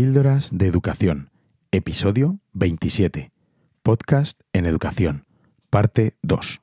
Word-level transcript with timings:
Píldoras 0.00 0.48
de 0.50 0.66
Educación, 0.66 1.30
episodio 1.72 2.40
27. 2.54 3.32
Podcast 3.82 4.40
en 4.54 4.64
Educación, 4.64 5.26
parte 5.68 6.14
2. 6.22 6.62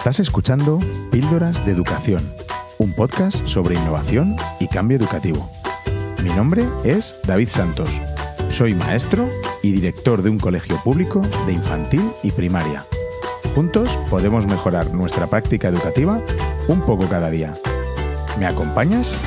Estás 0.00 0.18
escuchando 0.18 0.80
Píldoras 1.10 1.66
de 1.66 1.72
Educación, 1.72 2.32
un 2.78 2.94
podcast 2.94 3.46
sobre 3.46 3.74
innovación 3.74 4.34
y 4.58 4.66
cambio 4.66 4.96
educativo. 4.96 5.50
Mi 6.24 6.30
nombre 6.30 6.64
es 6.84 7.18
David 7.24 7.48
Santos. 7.48 7.90
Soy 8.48 8.72
maestro 8.72 9.28
y 9.62 9.72
director 9.72 10.22
de 10.22 10.30
un 10.30 10.38
colegio 10.38 10.80
público 10.82 11.20
de 11.44 11.52
infantil 11.52 12.00
y 12.22 12.30
primaria. 12.30 12.86
Juntos 13.54 13.90
podemos 14.08 14.46
mejorar 14.46 14.90
nuestra 14.90 15.26
práctica 15.26 15.68
educativa 15.68 16.18
un 16.66 16.80
poco 16.80 17.06
cada 17.06 17.28
día. 17.28 17.52
¿Me 18.38 18.46
acompañas? 18.46 19.18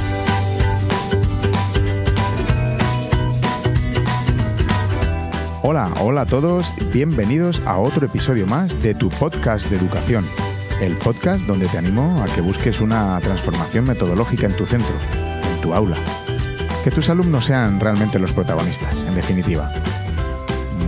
Hola, 5.61 5.93
hola 6.01 6.21
a 6.21 6.25
todos, 6.25 6.73
bienvenidos 6.91 7.61
a 7.67 7.77
otro 7.77 8.07
episodio 8.07 8.47
más 8.47 8.81
de 8.81 8.95
tu 8.95 9.09
podcast 9.09 9.69
de 9.69 9.77
educación 9.77 10.25
el 10.83 10.97
podcast 10.97 11.45
donde 11.47 11.67
te 11.67 11.77
animo 11.77 12.21
a 12.21 12.25
que 12.25 12.41
busques 12.41 12.81
una 12.81 13.17
transformación 13.21 13.85
metodológica 13.85 14.47
en 14.47 14.55
tu 14.57 14.65
centro, 14.65 14.93
en 15.13 15.61
tu 15.61 15.73
aula. 15.73 15.95
Que 16.83 16.91
tus 16.91 17.09
alumnos 17.09 17.45
sean 17.45 17.79
realmente 17.79 18.19
los 18.19 18.33
protagonistas, 18.33 19.03
en 19.03 19.15
definitiva. 19.15 19.71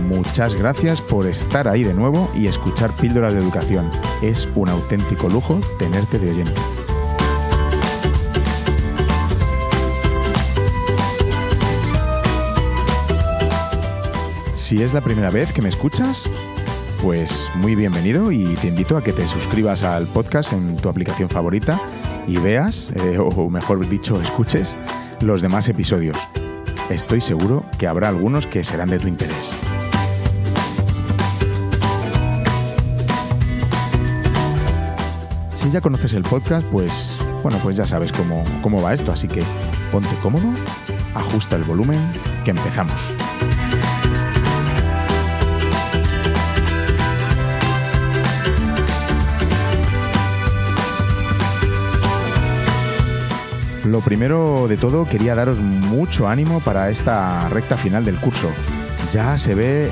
Muchas 0.06 0.54
gracias 0.54 1.00
por 1.00 1.26
estar 1.26 1.66
ahí 1.66 1.82
de 1.82 1.94
nuevo 1.94 2.30
y 2.34 2.46
escuchar 2.46 2.92
píldoras 2.92 3.32
de 3.32 3.40
educación. 3.40 3.90
Es 4.22 4.46
un 4.54 4.68
auténtico 4.68 5.30
lujo 5.30 5.60
tenerte 5.78 6.18
de 6.18 6.30
oyente. 6.30 6.60
Si 14.54 14.82
es 14.82 14.92
la 14.92 15.00
primera 15.00 15.30
vez 15.30 15.52
que 15.54 15.62
me 15.62 15.70
escuchas, 15.70 16.28
pues 17.06 17.52
muy 17.54 17.76
bienvenido 17.76 18.32
y 18.32 18.54
te 18.54 18.66
invito 18.66 18.96
a 18.96 19.04
que 19.04 19.12
te 19.12 19.28
suscribas 19.28 19.84
al 19.84 20.08
podcast 20.08 20.52
en 20.52 20.74
tu 20.74 20.88
aplicación 20.88 21.28
favorita 21.28 21.80
y 22.26 22.36
veas, 22.38 22.88
eh, 22.96 23.16
o 23.16 23.48
mejor 23.48 23.88
dicho, 23.88 24.20
escuches 24.20 24.76
los 25.20 25.40
demás 25.40 25.68
episodios. 25.68 26.18
Estoy 26.90 27.20
seguro 27.20 27.64
que 27.78 27.86
habrá 27.86 28.08
algunos 28.08 28.48
que 28.48 28.64
serán 28.64 28.90
de 28.90 28.98
tu 28.98 29.06
interés. 29.06 29.50
Si 35.54 35.70
ya 35.70 35.80
conoces 35.80 36.12
el 36.14 36.24
podcast, 36.24 36.66
pues 36.72 37.16
bueno, 37.44 37.56
pues 37.62 37.76
ya 37.76 37.86
sabes 37.86 38.10
cómo, 38.10 38.42
cómo 38.62 38.82
va 38.82 38.94
esto, 38.94 39.12
así 39.12 39.28
que 39.28 39.44
ponte 39.92 40.10
cómodo, 40.24 40.48
ajusta 41.14 41.54
el 41.54 41.62
volumen, 41.62 42.00
que 42.44 42.50
empezamos. 42.50 43.14
Lo 53.86 54.00
primero 54.00 54.66
de 54.68 54.76
todo, 54.76 55.06
quería 55.06 55.36
daros 55.36 55.60
mucho 55.60 56.28
ánimo 56.28 56.58
para 56.58 56.90
esta 56.90 57.48
recta 57.48 57.76
final 57.76 58.04
del 58.04 58.18
curso. 58.18 58.50
Ya 59.12 59.38
se 59.38 59.54
ve 59.54 59.90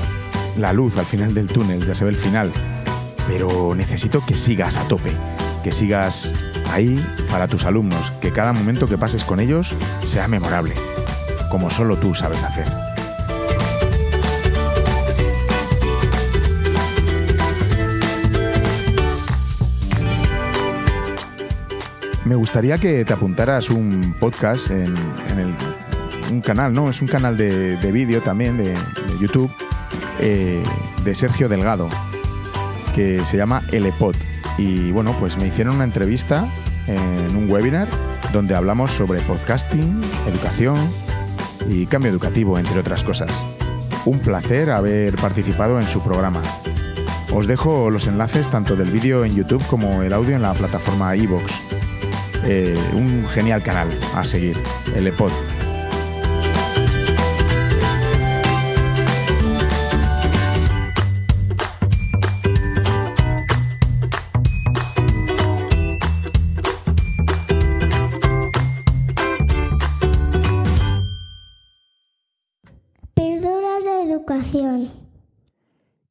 la 0.57 0.73
luz 0.73 0.97
al 0.97 1.05
final 1.05 1.33
del 1.33 1.47
túnel, 1.47 1.85
ya 1.85 1.95
se 1.95 2.03
ve 2.03 2.11
el 2.11 2.17
final. 2.17 2.51
Pero 3.25 3.73
necesito 3.73 4.21
que 4.25 4.35
sigas 4.35 4.75
a 4.75 4.85
tope, 4.89 5.11
que 5.63 5.71
sigas 5.71 6.33
ahí 6.71 7.01
para 7.31 7.47
tus 7.47 7.63
alumnos, 7.63 8.11
que 8.19 8.31
cada 8.31 8.51
momento 8.51 8.85
que 8.85 8.97
pases 8.97 9.23
con 9.23 9.39
ellos 9.39 9.73
sea 10.05 10.27
memorable, 10.27 10.73
como 11.49 11.69
solo 11.69 11.95
tú 11.95 12.13
sabes 12.13 12.43
hacer. 12.43 12.94
Me 22.25 22.33
gustaría 22.33 22.79
que 22.79 23.05
te 23.05 23.13
apuntaras 23.13 23.69
un 23.69 24.15
podcast 24.19 24.71
en, 24.71 24.95
un 26.31 26.41
canal, 26.41 26.73
¿no? 26.73 26.89
Es 26.89 26.99
un 26.99 27.07
canal 27.07 27.37
de, 27.37 27.91
vídeo 27.91 28.19
también, 28.19 28.57
de, 28.57 28.73
YouTube, 29.21 29.51
eh, 30.19 30.63
de 31.03 31.13
Sergio 31.13 31.47
Delgado, 31.47 31.87
que 32.95 33.23
se 33.23 33.37
llama 33.37 33.61
Elepod. 33.71 34.15
Y 34.57 34.91
bueno, 34.91 35.15
pues 35.19 35.37
me 35.37 35.47
hicieron 35.47 35.75
una 35.75 35.83
entrevista 35.83 36.47
en 36.87 37.35
un 37.35 37.47
webinar 37.49 37.87
donde 38.33 38.55
hablamos 38.55 38.89
sobre 38.89 39.21
podcasting, 39.21 40.01
educación 40.27 40.77
y 41.69 41.85
cambio 41.85 42.09
educativo, 42.09 42.57
entre 42.57 42.79
otras 42.79 43.03
cosas. 43.03 43.45
Un 44.03 44.17
placer 44.17 44.71
haber 44.71 45.13
participado 45.15 45.79
en 45.79 45.85
su 45.85 46.01
programa. 46.01 46.41
Os 47.31 47.45
dejo 47.45 47.91
los 47.91 48.07
enlaces 48.07 48.47
tanto 48.47 48.75
del 48.75 48.89
vídeo 48.89 49.25
en 49.25 49.35
YouTube 49.35 49.63
como 49.67 50.01
el 50.01 50.11
audio 50.11 50.35
en 50.35 50.41
la 50.41 50.53
plataforma 50.53 51.15
iVoox. 51.15 51.74
Eh, 52.47 52.77
un 52.93 53.27
genial 53.27 53.63
canal 53.63 53.89
a 54.13 54.23
seguir, 54.23 54.55
el 54.95 55.07
EPOD. 55.07 55.31
Píldoras 73.15 73.83
de 73.85 74.03
educación. 74.03 74.91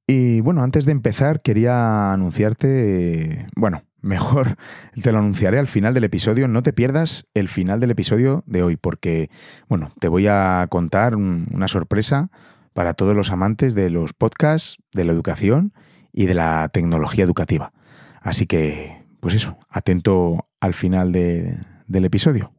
Y 0.09 0.41
bueno, 0.41 0.65
antes 0.65 0.85
de 0.85 0.91
empezar 0.91 1.43
quería 1.43 2.13
anunciarte, 2.13 3.47
bueno, 3.55 3.83
mejor 4.05 4.57
te 5.03 5.13
lo 5.13 5.19
anunciaré 5.19 5.59
al 5.59 5.67
final 5.67 5.95
del 5.95 6.05
episodio. 6.05 6.47
No 6.47 6.63
te 6.63 6.73
pierdas 6.73 7.27
el 7.35 7.49
final 7.49 7.81
del 7.81 7.91
episodio 7.91 8.45
de 8.47 8.63
hoy, 8.63 8.77
porque, 8.77 9.31
bueno, 9.69 9.93
te 9.99 10.09
voy 10.09 10.27
a 10.29 10.67
contar 10.71 11.17
una 11.17 11.69
sorpresa 11.69 12.31
para 12.73 12.95
todos 12.95 13.17
los 13.17 13.31
amantes 13.31 13.75
de 13.75 13.91
los 13.91 14.13
podcasts, 14.13 14.79
de 14.93 15.05
la 15.05 15.13
educación 15.13 15.73
y 16.13 16.27
de 16.27 16.35
la 16.35 16.69
tecnología 16.73 17.25
educativa. 17.25 17.73
Así 18.21 18.47
que, 18.47 19.05
pues 19.21 19.35
eso, 19.35 19.59
atento 19.69 20.49
al 20.61 20.75
final 20.75 21.13
del 21.13 22.05
episodio. 22.05 22.53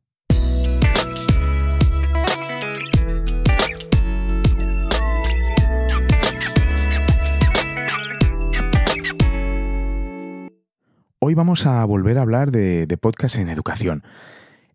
Hoy 11.27 11.33
vamos 11.33 11.65
a 11.65 11.83
volver 11.85 12.19
a 12.19 12.21
hablar 12.21 12.51
de, 12.51 12.85
podcast 13.01 13.37
en 13.37 13.49
educación. 13.49 14.03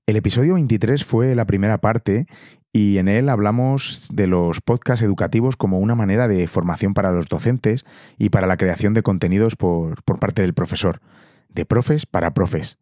El 0.06 0.16
episodio 0.16 0.54
23 0.54 1.04
fue 1.04 1.36
la 1.36 1.44
primera 1.44 1.78
parte 1.78 2.26
y 2.72 2.98
en 2.98 3.06
él 3.06 3.28
hablamos 3.28 4.08
de 4.12 4.26
los 4.26 4.60
podcasts 4.60 5.04
educativos 5.04 5.54
como 5.54 5.78
una 5.78 5.94
manera 5.94 6.26
de 6.26 6.48
formación 6.48 6.92
para 6.92 7.12
los 7.12 7.28
docentes 7.28 7.86
y 8.18 8.30
para 8.30 8.48
la 8.48 8.56
creación 8.56 8.94
de 8.94 9.04
contenidos 9.04 9.54
por, 9.54 10.02
parte 10.02 10.42
del 10.42 10.52
profesor, 10.52 11.00
de 11.50 11.66
profes 11.66 12.04
para 12.04 12.34
profes. 12.34 12.80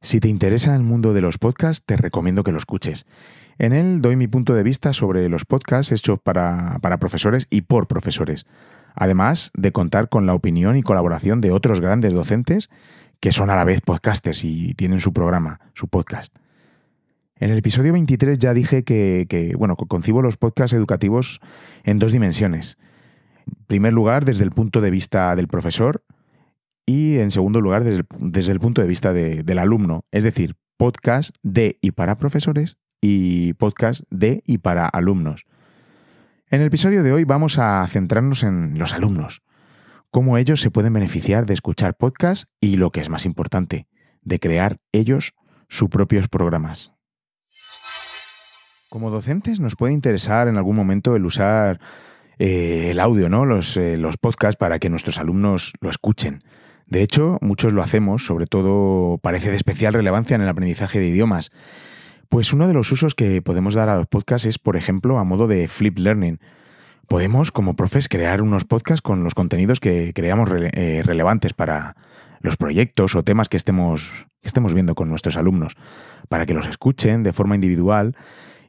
Si 0.00 0.20
te 0.20 0.28
interesa 0.28 0.76
el 0.76 0.84
mundo 0.84 1.12
de 1.12 1.20
los 1.20 1.36
podcasts, 1.36 1.84
te 1.84 1.96
recomiendo 1.96 2.44
que 2.44 2.52
lo 2.52 2.58
escuches. 2.58 3.06
En 3.58 3.72
él 3.72 4.02
doy 4.02 4.14
mi 4.14 4.28
punto 4.28 4.54
de 4.54 4.62
vista 4.62 4.92
sobre 4.92 5.28
los 5.28 5.44
podcasts 5.44 5.90
hechos 5.90 6.20
para 6.22 6.78
profesores 7.00 7.48
y 7.50 7.62
por 7.62 7.88
profesores, 7.88 8.46
además 8.94 9.50
de 9.54 9.72
contar 9.72 10.08
con 10.08 10.26
la 10.26 10.34
opinión 10.34 10.76
y 10.76 10.82
colaboración 10.82 11.40
de 11.40 11.52
otros 11.52 11.80
grandes 11.80 12.12
docentes 12.12 12.70
que 13.20 13.32
son 13.32 13.50
a 13.50 13.56
la 13.56 13.64
vez 13.64 13.80
podcasters 13.82 14.44
y 14.44 14.74
tienen 14.74 15.00
su 15.00 15.12
programa, 15.12 15.60
su 15.74 15.88
podcast. 15.88 16.34
En 17.36 17.50
el 17.50 17.58
episodio 17.58 17.92
23 17.92 18.38
ya 18.38 18.52
dije 18.52 18.84
que, 18.84 19.54
bueno, 19.56 19.76
concibo 19.76 20.20
los 20.20 20.36
podcasts 20.36 20.74
educativos 20.74 21.40
en 21.84 21.98
dos 21.98 22.12
dimensiones. 22.12 22.76
En 23.46 23.64
primer 23.66 23.94
lugar, 23.94 24.26
desde 24.26 24.44
el 24.44 24.50
punto 24.50 24.82
de 24.82 24.90
vista 24.90 25.34
del 25.36 25.48
profesor 25.48 26.04
y 26.84 27.18
en 27.18 27.30
segundo 27.30 27.60
lugar, 27.62 27.82
desde 27.82 28.52
el, 28.52 28.60
punto 28.60 28.82
de 28.82 28.88
vista 28.88 29.14
del 29.14 29.58
alumno. 29.58 30.04
Es 30.10 30.22
decir, 30.24 30.56
podcast 30.76 31.34
de 31.42 31.78
y 31.80 31.92
para 31.92 32.18
profesores 32.18 32.78
y 33.00 33.54
podcast 33.54 34.02
de 34.10 34.42
y 34.46 34.58
para 34.58 34.86
alumnos. 34.86 35.46
En 36.52 36.62
el 36.62 36.66
episodio 36.66 37.04
de 37.04 37.12
hoy 37.12 37.22
vamos 37.22 37.58
a 37.60 37.86
centrarnos 37.86 38.42
en 38.42 38.76
los 38.76 38.92
alumnos 38.92 39.42
cómo 40.10 40.36
ellos 40.36 40.60
se 40.60 40.72
pueden 40.72 40.92
beneficiar 40.92 41.46
de 41.46 41.54
escuchar 41.54 41.94
podcasts 41.94 42.48
y, 42.60 42.74
lo 42.74 42.90
que 42.90 43.00
es 43.00 43.08
más 43.08 43.24
importante, 43.24 43.86
de 44.22 44.40
crear 44.40 44.78
ellos 44.90 45.34
sus 45.68 45.88
propios 45.88 46.26
programas. 46.26 46.92
Como 48.88 49.10
docentes 49.10 49.60
nos 49.60 49.76
puede 49.76 49.92
interesar 49.92 50.48
en 50.48 50.56
algún 50.56 50.74
momento 50.74 51.14
el 51.14 51.24
usar 51.24 51.78
eh, 52.40 52.90
el 52.90 52.98
audio, 52.98 53.28
¿no? 53.28 53.44
Eh, 53.44 53.96
los 53.96 54.16
podcasts 54.16 54.56
para 54.56 54.80
que 54.80 54.90
nuestros 54.90 55.18
alumnos 55.18 55.74
lo 55.80 55.88
escuchen. 55.88 56.42
De 56.86 57.02
hecho, 57.02 57.38
muchos 57.42 57.72
lo 57.72 57.84
hacemos, 57.84 58.26
sobre 58.26 58.46
todo 58.46 59.18
parece 59.18 59.50
de 59.50 59.56
especial 59.56 59.94
relevancia 59.94 60.34
en 60.34 60.42
el 60.42 60.48
aprendizaje 60.48 60.98
de 60.98 61.06
idiomas. 61.06 61.52
Pues 62.30 62.52
uno 62.52 62.68
de 62.68 62.74
los 62.74 62.92
usos 62.92 63.16
que 63.16 63.42
podemos 63.42 63.74
dar 63.74 63.88
a 63.88 63.96
los 63.96 64.06
podcasts 64.06 64.46
es, 64.46 64.58
por 64.60 64.76
ejemplo, 64.76 65.18
a 65.18 65.24
modo 65.24 65.48
de 65.48 65.66
flip 65.66 65.98
learning. 65.98 66.38
Podemos, 67.08 67.50
como 67.50 67.74
profes, 67.74 68.08
crear 68.08 68.40
unos 68.40 68.64
podcasts 68.64 69.02
con 69.02 69.24
los 69.24 69.34
contenidos 69.34 69.80
que 69.80 70.12
creamos 70.14 70.48
eh, 70.52 71.02
relevantes 71.04 71.54
para 71.54 71.96
los 72.40 72.56
proyectos 72.56 73.16
o 73.16 73.24
temas 73.24 73.48
que 73.48 73.56
estemos, 73.56 74.28
que 74.40 74.46
estemos 74.46 74.74
viendo 74.74 74.94
con 74.94 75.08
nuestros 75.08 75.36
alumnos, 75.36 75.76
para 76.28 76.46
que 76.46 76.54
los 76.54 76.68
escuchen 76.68 77.24
de 77.24 77.32
forma 77.32 77.56
individual 77.56 78.14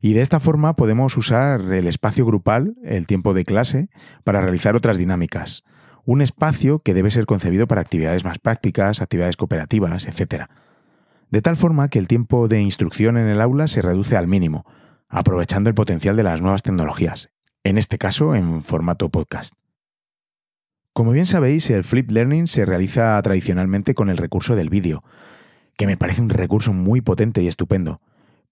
y 0.02 0.14
de 0.14 0.22
esta 0.22 0.40
forma 0.40 0.76
podemos 0.76 1.16
usar 1.16 1.62
el 1.62 1.86
espacio 1.86 2.26
grupal, 2.26 2.74
el 2.84 3.06
tiempo 3.06 3.36
de 3.36 3.46
clase, 3.46 3.90
para 4.24 4.42
realizar 4.42 4.76
otras 4.76 4.98
dinámicas. 4.98 5.66
Un 6.04 6.24
espacio 6.24 6.80
que 6.80 6.96
debe 6.96 7.12
ser 7.12 7.28
concebido 7.28 7.68
para 7.68 7.82
actividades 7.82 8.26
más 8.26 8.40
prácticas, 8.40 9.04
actividades 9.04 9.38
cooperativas, 9.38 10.08
etc. 10.08 10.48
De 11.32 11.42
tal 11.42 11.56
forma 11.56 11.88
que 11.88 11.98
el 11.98 12.10
tiempo 12.10 12.50
de 12.50 12.62
instrucción 12.62 13.18
en 13.18 13.28
el 13.28 13.40
aula 13.40 13.70
se 13.70 13.82
reduce 13.82 14.18
al 14.18 14.28
mínimo, 14.28 14.66
aprovechando 15.08 15.70
el 15.70 15.76
potencial 15.76 16.18
de 16.18 16.24
las 16.24 16.42
nuevas 16.42 16.62
tecnologías, 16.62 17.30
en 17.64 17.78
este 17.78 17.98
caso 17.98 18.36
en 18.36 18.64
formato 18.64 19.08
podcast. 19.08 19.54
Como 20.92 21.12
bien 21.12 21.26
sabéis, 21.26 21.70
el 21.70 21.86
flip 21.86 22.12
learning 22.12 22.48
se 22.48 22.66
realiza 22.66 23.22
tradicionalmente 23.22 23.96
con 23.96 24.10
el 24.10 24.18
recurso 24.18 24.58
del 24.58 24.70
vídeo, 24.70 25.06
que 25.78 25.88
me 25.88 25.96
parece 25.96 26.22
un 26.22 26.30
recurso 26.30 26.74
muy 26.74 27.00
potente 27.00 27.42
y 27.42 27.48
estupendo. 27.48 28.02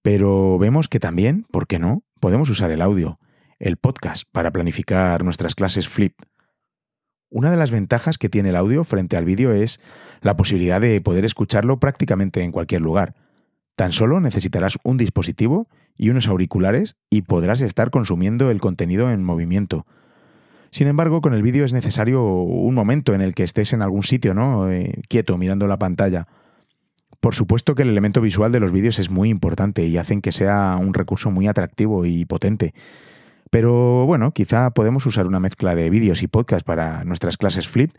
Pero 0.01 0.57
vemos 0.57 0.87
que 0.87 1.01
también, 1.01 1.45
¿por 1.51 1.67
qué 1.67 1.79
no?, 1.79 2.03
podemos 2.21 2.49
usar 2.49 2.71
el 2.71 2.81
audio, 2.81 3.19
el 3.59 3.75
podcast, 3.75 4.23
para 4.31 4.51
planificar 4.51 5.25
nuestras 5.25 5.53
clases 5.53 5.89
Flip. 5.89 6.13
Una 7.31 7.51
de 7.51 7.57
las 7.57 7.69
ventajas 7.69 8.17
que 8.17 8.29
tiene 8.29 8.49
el 8.49 8.55
audio 8.55 8.83
frente 8.83 9.15
al 9.15 9.25
vídeo 9.25 9.53
es 9.53 9.79
la 10.21 10.35
posibilidad 10.35 10.81
de 10.81 10.99
poder 10.99 11.25
escucharlo 11.25 11.79
prácticamente 11.79 12.41
en 12.41 12.51
cualquier 12.51 12.81
lugar. 12.81 13.13
Tan 13.75 13.91
solo 13.91 14.19
necesitarás 14.19 14.79
un 14.83 14.97
dispositivo 14.97 15.67
y 15.95 16.09
unos 16.09 16.27
auriculares 16.27 16.95
y 17.09 17.21
podrás 17.21 17.61
estar 17.61 17.91
consumiendo 17.91 18.49
el 18.49 18.59
contenido 18.59 19.11
en 19.11 19.23
movimiento. 19.23 19.85
Sin 20.71 20.87
embargo, 20.87 21.21
con 21.21 21.33
el 21.33 21.43
vídeo 21.43 21.65
es 21.65 21.73
necesario 21.73 22.23
un 22.23 22.73
momento 22.73 23.13
en 23.13 23.21
el 23.21 23.35
que 23.35 23.43
estés 23.43 23.73
en 23.73 23.81
algún 23.81 24.03
sitio, 24.03 24.33
¿no? 24.33 24.71
Eh, 24.71 25.01
quieto, 25.07 25.37
mirando 25.37 25.67
la 25.67 25.77
pantalla. 25.77 26.27
Por 27.19 27.35
supuesto 27.35 27.75
que 27.75 27.83
el 27.83 27.89
elemento 27.89 28.21
visual 28.21 28.51
de 28.51 28.59
los 28.59 28.71
vídeos 28.71 28.97
es 28.97 29.09
muy 29.09 29.29
importante 29.29 29.85
y 29.85 29.97
hacen 29.97 30.21
que 30.21 30.31
sea 30.31 30.77
un 30.79 30.93
recurso 30.93 31.31
muy 31.31 31.47
atractivo 31.47 32.05
y 32.05 32.25
potente. 32.25 32.73
Pero 33.49 34.05
bueno, 34.05 34.31
quizá 34.31 34.71
podemos 34.71 35.05
usar 35.05 35.27
una 35.27 35.39
mezcla 35.39 35.75
de 35.75 35.89
vídeos 35.89 36.21
y 36.23 36.27
podcast 36.27 36.65
para 36.65 37.03
nuestras 37.03 37.37
clases 37.37 37.67
Flip 37.67 37.91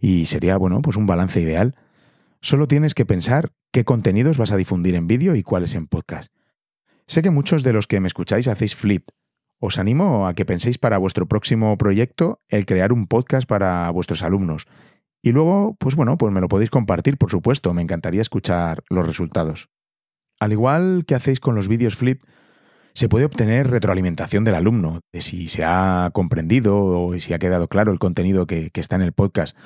y 0.00 0.26
sería, 0.26 0.56
bueno, 0.56 0.82
pues 0.82 0.96
un 0.96 1.06
balance 1.06 1.40
ideal. 1.40 1.74
Solo 2.40 2.68
tienes 2.68 2.94
que 2.94 3.06
pensar 3.06 3.52
qué 3.72 3.84
contenidos 3.84 4.38
vas 4.38 4.52
a 4.52 4.56
difundir 4.56 4.94
en 4.94 5.06
vídeo 5.06 5.34
y 5.34 5.42
cuáles 5.42 5.74
en 5.74 5.86
podcast. 5.86 6.32
Sé 7.06 7.22
que 7.22 7.30
muchos 7.30 7.62
de 7.62 7.72
los 7.72 7.86
que 7.86 8.00
me 8.00 8.06
escucháis 8.06 8.48
hacéis 8.48 8.76
Flip. 8.76 9.08
Os 9.60 9.78
animo 9.78 10.26
a 10.26 10.34
que 10.34 10.44
penséis 10.44 10.78
para 10.78 10.98
vuestro 10.98 11.26
próximo 11.26 11.76
proyecto 11.78 12.40
el 12.48 12.66
crear 12.66 12.92
un 12.92 13.06
podcast 13.06 13.48
para 13.48 13.88
vuestros 13.90 14.22
alumnos 14.22 14.66
y 15.24 15.32
luego, 15.32 15.74
pues 15.78 15.96
bueno, 15.96 16.18
pues 16.18 16.30
me 16.34 16.42
lo 16.42 16.48
podéis 16.48 16.68
compartir, 16.68 17.16
por 17.16 17.30
supuesto, 17.30 17.72
me 17.72 17.80
encantaría 17.80 18.20
escuchar 18.20 18.84
los 18.90 19.06
resultados. 19.06 19.70
Al 20.38 20.52
igual 20.52 21.04
que 21.06 21.14
hacéis 21.14 21.40
con 21.40 21.54
los 21.54 21.66
vídeos 21.66 21.96
flip, 21.96 22.22
se 22.94 23.08
puede 23.08 23.24
obtener 23.24 23.68
retroalimentación 23.70 24.44
del 24.44 24.54
alumno, 24.54 25.00
de 25.12 25.20
si 25.20 25.48
se 25.48 25.64
ha 25.64 26.10
comprendido 26.12 26.76
o 26.76 27.18
si 27.18 27.34
ha 27.34 27.38
quedado 27.38 27.66
claro 27.66 27.92
el 27.92 27.98
contenido 27.98 28.46
que, 28.46 28.70
está 28.74 28.96
en 28.96 29.02
el 29.02 29.12
podcast. 29.12 29.56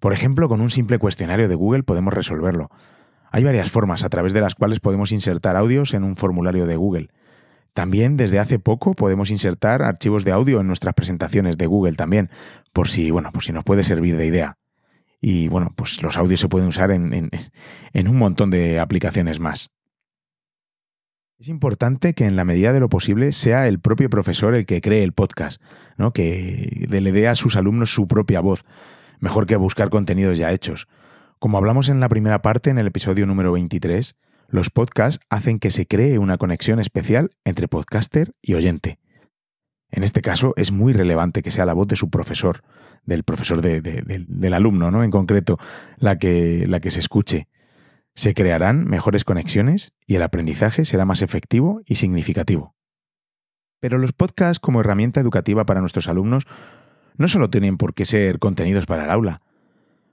Por 0.00 0.14
ejemplo, 0.14 0.48
con 0.48 0.60
un 0.62 0.70
simple 0.70 0.98
cuestionario 0.98 1.48
de 1.48 1.54
Google 1.54 1.82
podemos 1.82 2.14
resolverlo. 2.14 2.70
Hay 3.30 3.44
varias 3.44 3.70
formas 3.70 4.02
a 4.02 4.08
través 4.08 4.32
de 4.32 4.40
las 4.40 4.54
cuales 4.54 4.80
podemos 4.80 5.12
insertar 5.12 5.56
audios 5.56 5.92
en 5.92 6.04
un 6.04 6.16
formulario 6.16 6.66
de 6.66 6.76
Google. 6.76 7.10
También 7.74 8.16
desde 8.16 8.38
hace 8.38 8.58
poco 8.58 8.94
podemos 8.94 9.30
insertar 9.30 9.82
archivos 9.82 10.24
de 10.24 10.32
audio 10.32 10.60
en 10.60 10.66
nuestras 10.66 10.94
presentaciones 10.94 11.58
de 11.58 11.66
Google 11.66 11.96
también, 11.96 12.30
por 12.72 12.88
si, 12.88 13.10
bueno, 13.10 13.30
por 13.30 13.42
si 13.42 13.52
nos 13.52 13.64
puede 13.64 13.84
servir 13.84 14.16
de 14.16 14.26
idea. 14.26 14.56
Y 15.20 15.48
bueno, 15.48 15.72
pues 15.76 16.02
los 16.02 16.16
audios 16.16 16.40
se 16.40 16.48
pueden 16.48 16.68
usar 16.68 16.90
en, 16.92 17.30
un 18.08 18.16
montón 18.16 18.50
de 18.50 18.80
aplicaciones 18.80 19.38
más. 19.38 19.70
Es 21.40 21.46
importante 21.46 22.14
que 22.14 22.24
en 22.24 22.34
la 22.34 22.44
medida 22.44 22.72
de 22.72 22.80
lo 22.80 22.88
posible 22.88 23.30
sea 23.30 23.68
el 23.68 23.78
propio 23.78 24.10
profesor 24.10 24.56
el 24.56 24.66
que 24.66 24.80
cree 24.80 25.04
el 25.04 25.12
podcast, 25.12 25.62
¿no? 25.96 26.12
que 26.12 26.84
le 26.88 27.12
dé 27.12 27.28
a 27.28 27.36
sus 27.36 27.54
alumnos 27.54 27.94
su 27.94 28.08
propia 28.08 28.40
voz, 28.40 28.64
mejor 29.20 29.46
que 29.46 29.54
buscar 29.54 29.88
contenidos 29.88 30.36
ya 30.36 30.50
hechos. 30.50 30.88
Como 31.38 31.56
hablamos 31.56 31.90
en 31.90 32.00
la 32.00 32.08
primera 32.08 32.42
parte, 32.42 32.70
en 32.70 32.78
el 32.78 32.88
episodio 32.88 33.24
número 33.24 33.52
23, 33.52 34.16
los 34.48 34.70
podcasts 34.70 35.24
hacen 35.30 35.60
que 35.60 35.70
se 35.70 35.86
cree 35.86 36.18
una 36.18 36.38
conexión 36.38 36.80
especial 36.80 37.30
entre 37.44 37.68
podcaster 37.68 38.34
y 38.42 38.54
oyente. 38.54 38.98
En 39.92 40.02
este 40.02 40.22
caso 40.22 40.54
es 40.56 40.72
muy 40.72 40.92
relevante 40.92 41.42
que 41.42 41.52
sea 41.52 41.66
la 41.66 41.74
voz 41.74 41.86
de 41.86 41.94
su 41.94 42.10
profesor, 42.10 42.62
del 43.04 43.22
profesor 43.22 43.62
del 43.62 44.54
alumno, 44.54 44.90
¿no? 44.90 45.04
En 45.04 45.12
concreto, 45.12 45.56
la 45.98 46.18
que, 46.18 46.64
la 46.66 46.80
que 46.80 46.90
se 46.90 46.98
escuche. 46.98 47.46
Se 48.18 48.34
crearán 48.34 48.84
mejores 48.84 49.22
conexiones 49.22 49.92
y 50.04 50.16
el 50.16 50.22
aprendizaje 50.22 50.84
será 50.84 51.04
más 51.04 51.22
efectivo 51.22 51.82
y 51.86 51.94
significativo. 51.94 52.74
Pero 53.78 53.96
los 53.96 54.12
podcasts 54.12 54.58
como 54.58 54.80
herramienta 54.80 55.20
educativa 55.20 55.64
para 55.64 55.80
nuestros 55.80 56.08
alumnos 56.08 56.42
no 57.16 57.28
solo 57.28 57.48
tienen 57.48 57.76
por 57.76 57.94
qué 57.94 58.04
ser 58.04 58.40
contenidos 58.40 58.86
para 58.86 59.04
el 59.04 59.12
aula. 59.12 59.40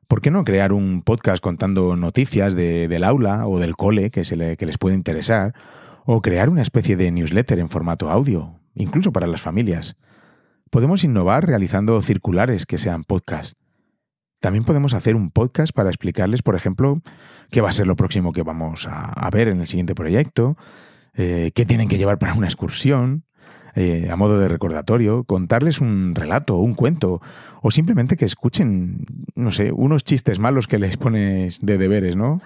¿Por 0.07 0.21
qué 0.21 0.29
no 0.29 0.43
crear 0.43 0.71
un 0.71 1.01
podcast 1.01 1.41
contando 1.41 1.95
noticias 1.95 2.53
del 2.53 3.03
aula 3.03 3.47
o 3.47 3.57
del 3.57 3.75
cole 3.75 4.11
que, 4.11 4.23
se 4.23 4.55
que 4.55 4.65
les 4.67 4.77
puede 4.77 4.95
interesar? 4.95 5.55
O 6.05 6.21
crear 6.21 6.49
una 6.49 6.61
especie 6.61 6.97
de 6.97 7.09
newsletter 7.09 7.57
en 7.57 7.69
formato 7.69 8.11
audio, 8.11 8.59
incluso 8.75 9.11
para 9.11 9.25
las 9.25 9.41
familias. 9.41 9.97
Podemos 10.69 11.03
innovar 11.03 11.47
realizando 11.47 11.99
circulares 12.03 12.67
que 12.67 12.77
sean 12.77 13.03
podcast. 13.03 13.57
También 14.41 14.63
podemos 14.63 14.93
hacer 14.93 15.15
un 15.15 15.31
podcast 15.31 15.73
para 15.73 15.89
explicarles, 15.89 16.43
por 16.43 16.53
ejemplo, 16.53 17.01
qué 17.49 17.61
va 17.61 17.69
a 17.69 17.73
ser 17.73 17.87
lo 17.87 17.95
próximo 17.95 18.33
que 18.33 18.43
vamos 18.43 18.87
a, 18.89 19.29
ver 19.31 19.47
en 19.47 19.61
el 19.61 19.67
siguiente 19.67 19.95
proyecto, 19.95 20.57
eh, 21.13 21.51
qué 21.53 21.65
tienen 21.65 21.87
que 21.87 21.97
llevar 21.97 22.17
para 22.17 22.33
una 22.33 22.47
excursión, 22.47 23.23
eh, 23.75 24.07
a 24.09 24.15
modo 24.15 24.39
de 24.39 24.47
recordatorio, 24.47 25.25
contarles 25.25 25.81
un 25.81 26.15
relato, 26.15 26.57
un 26.57 26.75
cuento, 26.75 27.21
o 27.61 27.71
simplemente 27.71 28.15
que 28.15 28.25
escuchen, 28.25 29.05
no 29.35 29.51
sé, 29.51 29.71
unos 29.71 30.03
chistes 30.03 30.39
malos 30.39 30.67
que 30.67 30.79
les 30.79 30.97
pones 30.97 31.59
de 31.61 31.77
deberes, 31.77 32.15
¿no? 32.15 32.41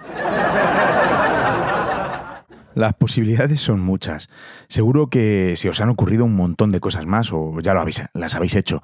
Las 2.74 2.94
posibilidades 2.94 3.60
son 3.60 3.80
muchas. 3.80 4.30
Seguro 4.68 5.08
que 5.08 5.54
se 5.56 5.68
os 5.68 5.80
han 5.80 5.88
ocurrido 5.88 6.24
un 6.24 6.34
montón 6.34 6.72
de 6.72 6.80
cosas 6.80 7.06
más 7.06 7.32
o 7.32 7.60
ya 7.60 7.74
lo 7.74 7.80
habéis, 7.80 8.02
las 8.14 8.34
habéis 8.34 8.56
hecho. 8.56 8.82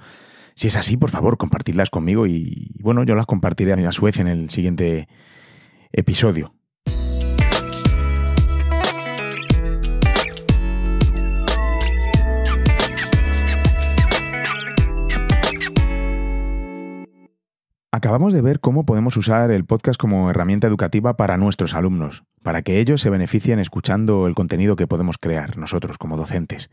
Si 0.55 0.69
es 0.69 0.77
así, 0.77 0.97
por 0.97 1.11
favor, 1.11 1.37
compartidlas 1.37 1.91
conmigo 1.91 2.27
y 2.27 2.71
bueno, 2.81 3.05
yo 3.05 3.15
las 3.15 3.27
compartiré 3.27 3.73
a 3.73 3.93
su 3.93 4.05
vez 4.05 4.19
en 4.19 4.27
el 4.27 4.51
siguiente 4.51 5.09
episodio. 5.93 6.57
Acabamos 17.97 18.35
de 18.35 18.43
ver 18.43 18.61
cómo 18.61 18.85
podemos 18.85 19.17
usar 19.17 19.51
el 19.51 19.65
podcast 19.65 19.99
como 19.99 20.29
herramienta 20.29 20.67
educativa 20.67 21.17
para 21.17 21.39
nuestros 21.39 21.73
alumnos, 21.73 22.25
para 22.43 22.61
que 22.61 22.79
ellos 22.79 23.01
se 23.01 23.09
beneficien 23.09 23.59
escuchando 23.59 24.27
el 24.27 24.35
contenido 24.35 24.77
que 24.77 24.87
podemos 24.87 25.17
crear 25.17 25.57
nosotros 25.57 25.97
como 25.97 26.19
docentes. 26.19 26.69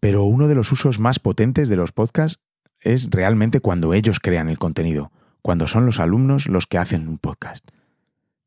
Pero 0.00 0.24
uno 0.24 0.48
de 0.48 0.54
los 0.54 0.72
usos 0.72 0.98
más 0.98 1.18
potentes 1.18 1.68
de 1.68 1.76
los 1.76 1.92
podcasts 1.92 2.40
es 2.80 3.10
realmente 3.10 3.60
cuando 3.60 3.92
ellos 3.92 4.18
crean 4.18 4.48
el 4.48 4.58
contenido, 4.58 5.12
cuando 5.42 5.68
son 5.68 5.84
los 5.84 6.00
alumnos 6.00 6.48
los 6.48 6.66
que 6.66 6.78
hacen 6.78 7.06
un 7.06 7.18
podcast. 7.18 7.68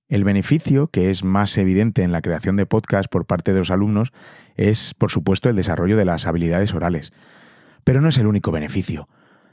El 0.10 0.24
beneficio 0.24 0.88
que 0.88 1.10
es 1.10 1.24
más 1.24 1.58
evidente 1.58 2.04
en 2.04 2.12
la 2.12 2.22
creación 2.22 2.56
de 2.58 2.66
podcasts 2.66 3.08
por 3.08 3.26
parte 3.26 3.54
de 3.54 3.60
los 3.60 3.72
alumnos 3.72 4.12
es, 4.56 4.94
por 4.94 5.12
supuesto, 5.12 5.50
el 5.50 5.56
desarrollo 5.56 5.96
de 5.96 6.06
las 6.06 6.28
habilidades 6.28 6.74
orales. 6.74 7.14
Pero 7.84 8.02
no 8.02 8.10
es 8.10 8.18
el 8.18 8.28
único 8.28 8.52
beneficio 8.52 9.08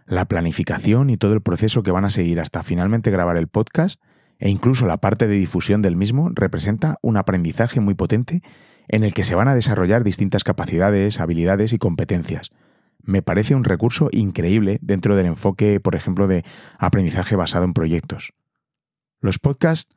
la 0.06 0.24
planificación 0.26 1.10
y 1.10 1.16
todo 1.16 1.34
el 1.34 1.42
proceso 1.42 1.82
que 1.82 1.90
van 1.90 2.04
a 2.04 2.10
seguir 2.10 2.40
hasta 2.40 2.62
finalmente 2.62 3.10
grabar 3.10 3.36
el 3.36 3.48
podcast 3.48 4.00
e 4.38 4.48
incluso 4.48 4.86
la 4.86 4.98
parte 4.98 5.26
de 5.26 5.34
difusión 5.34 5.82
del 5.82 5.96
mismo 5.96 6.30
representa 6.32 6.98
un 7.02 7.16
aprendizaje 7.16 7.80
muy 7.80 7.94
potente 7.94 8.42
en 8.88 9.02
el 9.02 9.14
que 9.14 9.24
se 9.24 9.34
van 9.34 9.48
a 9.48 9.54
desarrollar 9.54 10.04
distintas 10.04 10.44
capacidades, 10.44 11.18
habilidades 11.18 11.72
y 11.72 11.78
competencias. 11.78 12.50
Me 13.02 13.22
parece 13.22 13.54
un 13.54 13.64
recurso 13.64 14.08
increíble 14.12 14.78
dentro 14.80 15.16
del 15.16 15.26
enfoque, 15.26 15.80
por 15.80 15.96
ejemplo, 15.96 16.28
de 16.28 16.44
aprendizaje 16.78 17.34
basado 17.34 17.64
en 17.64 17.72
proyectos. 17.72 18.32
Los 19.20 19.38
podcasts 19.38 19.96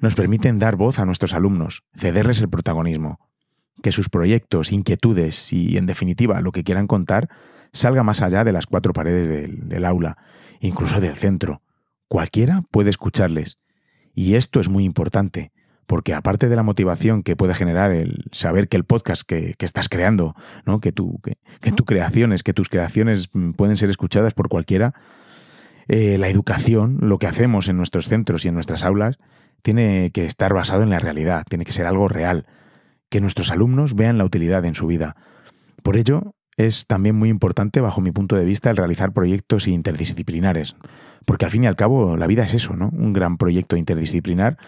nos 0.00 0.14
permiten 0.14 0.58
dar 0.58 0.76
voz 0.76 0.98
a 0.98 1.04
nuestros 1.04 1.34
alumnos, 1.34 1.82
cederles 1.96 2.40
el 2.40 2.48
protagonismo, 2.48 3.18
que 3.82 3.92
sus 3.92 4.08
proyectos, 4.08 4.72
inquietudes 4.72 5.52
y, 5.52 5.76
en 5.76 5.86
definitiva, 5.86 6.40
lo 6.40 6.52
que 6.52 6.64
quieran 6.64 6.86
contar, 6.86 7.28
salga 7.72 8.02
más 8.02 8.22
allá 8.22 8.44
de 8.44 8.52
las 8.52 8.66
cuatro 8.66 8.92
paredes 8.92 9.28
del, 9.68 9.84
aula, 9.84 10.16
incluso 10.60 11.00
del 11.00 11.16
centro. 11.16 11.62
Cualquiera 12.08 12.62
puede 12.70 12.90
escucharles. 12.90 13.58
Y 14.14 14.34
esto 14.34 14.60
es 14.60 14.68
muy 14.68 14.84
importante, 14.84 15.52
porque 15.86 16.14
aparte 16.14 16.48
de 16.48 16.56
la 16.56 16.62
motivación 16.62 17.22
que 17.22 17.36
puede 17.36 17.54
generar 17.54 17.92
el 17.92 18.24
saber 18.32 18.68
que 18.68 18.76
el 18.76 18.84
podcast 18.84 19.22
que, 19.22 19.54
estás 19.58 19.88
creando, 19.88 20.34
¿no? 20.66 20.80
que, 20.80 20.92
tu, 20.92 21.20
que, 21.20 21.36
creaciones, 21.84 22.42
que 22.42 22.54
tus 22.54 22.68
creaciones 22.68 23.30
pueden 23.56 23.76
ser 23.76 23.90
escuchadas 23.90 24.34
por 24.34 24.48
cualquiera, 24.48 24.94
eh, 25.86 26.18
la 26.18 26.28
educación, 26.28 26.98
lo 27.00 27.18
que 27.18 27.26
hacemos 27.26 27.68
en 27.68 27.76
nuestros 27.76 28.08
centros 28.08 28.44
y 28.44 28.48
en 28.48 28.54
nuestras 28.54 28.84
aulas, 28.84 29.18
tiene 29.62 30.10
que 30.12 30.24
estar 30.24 30.54
basado 30.54 30.82
en 30.82 30.90
la 30.90 30.98
realidad, 30.98 31.44
tiene 31.48 31.64
que 31.64 31.72
ser 31.72 31.86
algo 31.86 32.08
real, 32.08 32.46
que 33.08 33.20
nuestros 33.20 33.50
alumnos 33.50 33.94
vean 33.94 34.18
la 34.18 34.24
utilidad 34.24 34.64
en 34.64 34.74
su 34.74 34.86
vida. 34.86 35.16
Por 35.82 35.96
ello, 35.96 36.34
es 36.56 36.86
también 36.86 37.16
muy 37.16 37.28
importante, 37.28 37.80
bajo 37.80 38.00
mi 38.00 38.10
punto 38.10 38.36
de 38.36 38.44
vista, 38.44 38.70
el 38.70 38.76
realizar 38.76 39.12
proyectos 39.12 39.68
interdisciplinares, 39.68 40.76
porque 41.24 41.44
al 41.44 41.50
fin 41.50 41.64
y 41.64 41.66
al 41.66 41.76
cabo 41.76 42.16
la 42.16 42.26
vida 42.26 42.44
es 42.44 42.54
eso, 42.54 42.74
¿no? 42.74 42.90
Un 42.92 43.12
gran 43.12 43.36
proyecto 43.36 43.76
interdisciplinar 43.76 44.58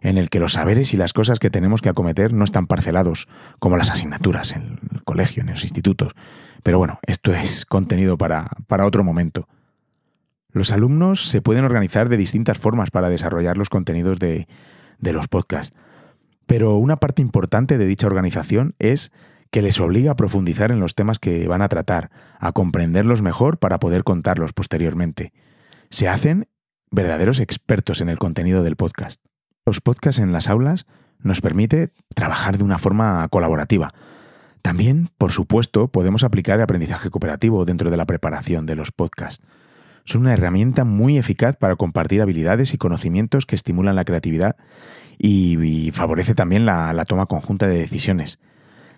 en 0.00 0.18
el 0.18 0.30
que 0.30 0.40
los 0.40 0.52
saberes 0.52 0.94
y 0.94 0.96
las 0.96 1.12
cosas 1.12 1.38
que 1.38 1.50
tenemos 1.50 1.82
que 1.82 1.88
acometer 1.88 2.32
no 2.32 2.44
están 2.44 2.66
parcelados 2.66 3.28
como 3.58 3.76
las 3.76 3.90
asignaturas 3.90 4.52
en 4.52 4.78
el 4.92 5.02
colegio, 5.04 5.42
en 5.42 5.50
los 5.50 5.62
institutos. 5.62 6.12
Pero 6.62 6.78
bueno, 6.78 6.98
esto 7.06 7.32
es 7.32 7.64
contenido 7.64 8.16
para, 8.18 8.48
otro 8.84 9.02
momento. 9.02 9.48
Los 10.58 10.72
alumnos 10.72 11.28
se 11.28 11.40
pueden 11.40 11.64
organizar 11.64 12.08
de 12.08 12.16
distintas 12.16 12.58
formas 12.58 12.90
para 12.90 13.08
desarrollar 13.08 13.56
los 13.56 13.68
contenidos 13.68 14.18
de, 14.18 14.48
los 15.00 15.28
podcasts, 15.28 15.78
pero 16.46 16.78
una 16.78 16.96
parte 16.96 17.22
importante 17.22 17.78
de 17.78 17.86
dicha 17.86 18.08
organización 18.08 18.74
es 18.80 19.12
que 19.52 19.62
les 19.62 19.78
obliga 19.78 20.10
a 20.10 20.16
profundizar 20.16 20.72
en 20.72 20.80
los 20.80 20.96
temas 20.96 21.20
que 21.20 21.46
van 21.46 21.62
a 21.62 21.68
tratar, 21.68 22.10
a 22.40 22.50
comprenderlos 22.50 23.22
mejor 23.22 23.58
para 23.58 23.78
poder 23.78 24.02
contarlos 24.02 24.52
posteriormente. 24.52 25.32
Se 25.90 26.08
hacen 26.08 26.48
verdaderos 26.90 27.38
expertos 27.38 28.00
en 28.00 28.08
el 28.08 28.18
contenido 28.18 28.64
del 28.64 28.74
podcast. 28.74 29.22
Los 29.64 29.80
podcasts 29.80 30.20
en 30.20 30.32
las 30.32 30.48
aulas 30.48 30.86
nos 31.20 31.40
permite 31.40 31.92
trabajar 32.16 32.58
de 32.58 32.64
una 32.64 32.78
forma 32.78 33.28
colaborativa. 33.28 33.94
También, 34.62 35.08
por 35.18 35.30
supuesto, 35.30 35.86
podemos 35.86 36.24
aplicar 36.24 36.56
el 36.56 36.64
aprendizaje 36.64 37.10
cooperativo 37.10 37.64
dentro 37.64 37.92
de 37.92 37.96
la 37.96 38.06
preparación 38.06 38.66
de 38.66 38.74
los 38.74 38.90
podcasts. 38.90 39.44
Son 40.08 40.22
una 40.22 40.32
herramienta 40.32 40.84
muy 40.84 41.18
eficaz 41.18 41.56
para 41.56 41.76
compartir 41.76 42.22
habilidades 42.22 42.72
y 42.72 42.78
conocimientos 42.78 43.44
que 43.44 43.54
estimulan 43.54 43.94
la 43.94 44.06
creatividad 44.06 44.56
y, 45.18 45.90
favorece 45.92 46.34
también 46.34 46.64
la, 46.64 47.04
toma 47.04 47.26
conjunta 47.26 47.66
de 47.66 47.76
decisiones. 47.76 48.38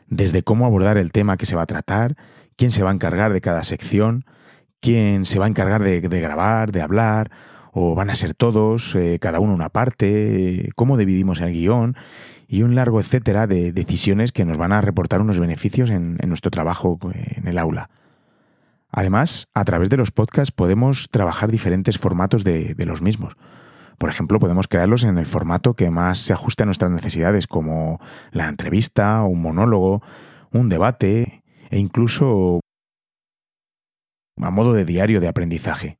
Desde 0.06 0.44
cómo 0.44 0.66
abordar 0.66 0.98
el 0.98 1.10
tema 1.10 1.36
que 1.36 1.46
se 1.46 1.56
va 1.56 1.62
a 1.62 1.66
tratar, 1.66 2.14
quién 2.54 2.70
se 2.70 2.84
va 2.84 2.90
a 2.90 2.94
encargar 2.94 3.32
de 3.32 3.40
cada 3.40 3.64
sección, 3.64 4.24
quién 4.78 5.24
se 5.24 5.40
va 5.40 5.46
a 5.46 5.48
encargar 5.48 5.82
de 5.82 6.00
grabar, 6.00 6.70
de 6.70 6.80
hablar, 6.80 7.32
o 7.72 7.96
van 7.96 8.10
a 8.10 8.14
ser 8.14 8.32
todos, 8.32 8.94
eh, 8.94 9.18
cada 9.20 9.40
uno 9.40 9.52
una 9.52 9.68
parte, 9.68 10.70
cómo 10.76 10.96
dividimos 10.96 11.40
el 11.40 11.50
guion 11.50 11.96
y 12.46 12.62
un 12.62 12.76
largo 12.76 13.00
etcétera 13.00 13.48
de 13.48 13.72
decisiones 13.72 14.30
que 14.30 14.44
nos 14.44 14.58
van 14.58 14.70
a 14.70 14.80
reportar 14.80 15.20
unos 15.20 15.40
beneficios 15.40 15.90
en, 15.90 16.18
nuestro 16.24 16.52
trabajo 16.52 17.00
en 17.14 17.48
el 17.48 17.58
aula. 17.58 17.90
Además, 18.92 19.48
a 19.54 19.64
través 19.64 19.88
de 19.90 19.96
los 19.96 20.10
podcasts 20.10 20.52
podemos 20.52 21.08
trabajar 21.10 21.50
diferentes 21.50 21.98
formatos 21.98 22.42
de, 22.44 22.74
los 22.78 23.02
mismos. 23.02 23.36
Por 23.98 24.10
ejemplo, 24.10 24.40
podemos 24.40 24.66
crearlos 24.66 25.04
en 25.04 25.18
el 25.18 25.26
formato 25.26 25.74
que 25.74 25.90
más 25.90 26.18
se 26.18 26.32
ajuste 26.32 26.62
a 26.62 26.66
nuestras 26.66 26.90
necesidades, 26.90 27.46
como 27.46 28.00
la 28.32 28.48
entrevista, 28.48 29.22
un 29.22 29.42
monólogo, 29.42 30.02
un 30.52 30.68
debate 30.68 31.42
e 31.70 31.78
incluso 31.78 32.60
a 34.40 34.50
modo 34.50 34.72
de 34.72 34.84
diario 34.84 35.20
de 35.20 35.28
aprendizaje. 35.28 35.98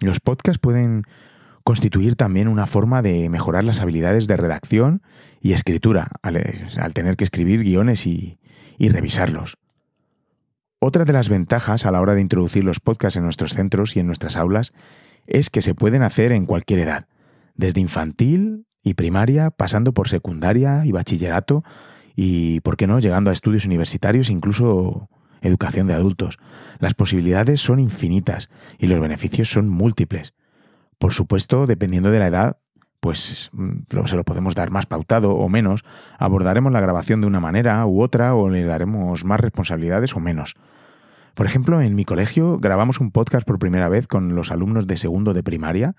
Los 0.00 0.20
podcasts 0.20 0.60
pueden 0.60 1.02
constituir 1.64 2.14
también 2.14 2.46
una 2.46 2.66
forma 2.66 3.02
de 3.02 3.28
mejorar 3.28 3.64
las 3.64 3.80
habilidades 3.80 4.28
de 4.28 4.36
redacción 4.36 5.02
y 5.40 5.52
escritura 5.52 6.08
al, 6.22 6.94
tener 6.94 7.16
que 7.16 7.24
escribir 7.24 7.64
guiones 7.64 8.06
y 8.06 8.38
revisarlos. 8.78 9.56
Otra 10.78 11.04
de 11.04 11.12
las 11.12 11.30
ventajas 11.30 11.86
a 11.86 11.90
la 11.90 12.00
hora 12.00 12.14
de 12.14 12.20
introducir 12.20 12.62
los 12.62 12.80
podcasts 12.80 13.16
en 13.16 13.24
nuestros 13.24 13.54
centros 13.54 13.96
y 13.96 14.00
en 14.00 14.06
nuestras 14.06 14.36
aulas 14.36 14.72
es 15.26 15.48
que 15.48 15.62
se 15.62 15.74
pueden 15.74 16.02
hacer 16.02 16.32
en 16.32 16.44
cualquier 16.44 16.80
edad, 16.80 17.06
desde 17.54 17.80
infantil 17.80 18.66
y 18.82 18.94
primaria, 18.94 19.50
pasando 19.50 19.92
por 19.92 20.08
secundaria 20.08 20.84
y 20.84 20.92
bachillerato 20.92 21.64
y, 22.14 22.60
¿por 22.60 22.76
qué 22.76 22.86
no?, 22.86 22.98
llegando 22.98 23.30
a 23.30 23.32
estudios 23.32 23.64
universitarios, 23.64 24.28
incluso 24.28 25.08
educación 25.40 25.86
de 25.86 25.94
adultos. 25.94 26.38
Las 26.78 26.94
posibilidades 26.94 27.60
son 27.60 27.80
infinitas 27.80 28.50
y 28.78 28.86
los 28.86 29.00
beneficios 29.00 29.50
son 29.50 29.68
múltiples. 29.68 30.34
Por 30.98 31.14
supuesto, 31.14 31.66
dependiendo 31.66 32.10
de 32.10 32.18
la 32.18 32.26
edad, 32.26 32.58
pues 33.06 33.50
se 34.06 34.16
lo 34.16 34.24
podemos 34.24 34.54
dar 34.54 34.70
más 34.70 34.86
pautado 34.86 35.32
o 35.32 35.48
menos, 35.48 35.84
abordaremos 36.18 36.72
la 36.72 36.80
grabación 36.80 37.20
de 37.20 37.28
una 37.28 37.40
manera 37.40 37.86
u 37.86 38.02
otra 38.02 38.34
o 38.34 38.50
le 38.50 38.64
daremos 38.64 39.24
más 39.24 39.38
responsabilidades 39.38 40.16
o 40.16 40.20
menos. 40.20 40.54
Por 41.34 41.46
ejemplo, 41.46 41.80
en 41.80 41.94
mi 41.94 42.04
colegio 42.04 42.58
grabamos 42.58 42.98
un 42.98 43.10
podcast 43.10 43.46
por 43.46 43.58
primera 43.58 43.88
vez 43.88 44.08
con 44.08 44.34
los 44.34 44.50
alumnos 44.50 44.86
de 44.86 44.96
segundo 44.96 45.34
de 45.34 45.42
primaria. 45.42 45.94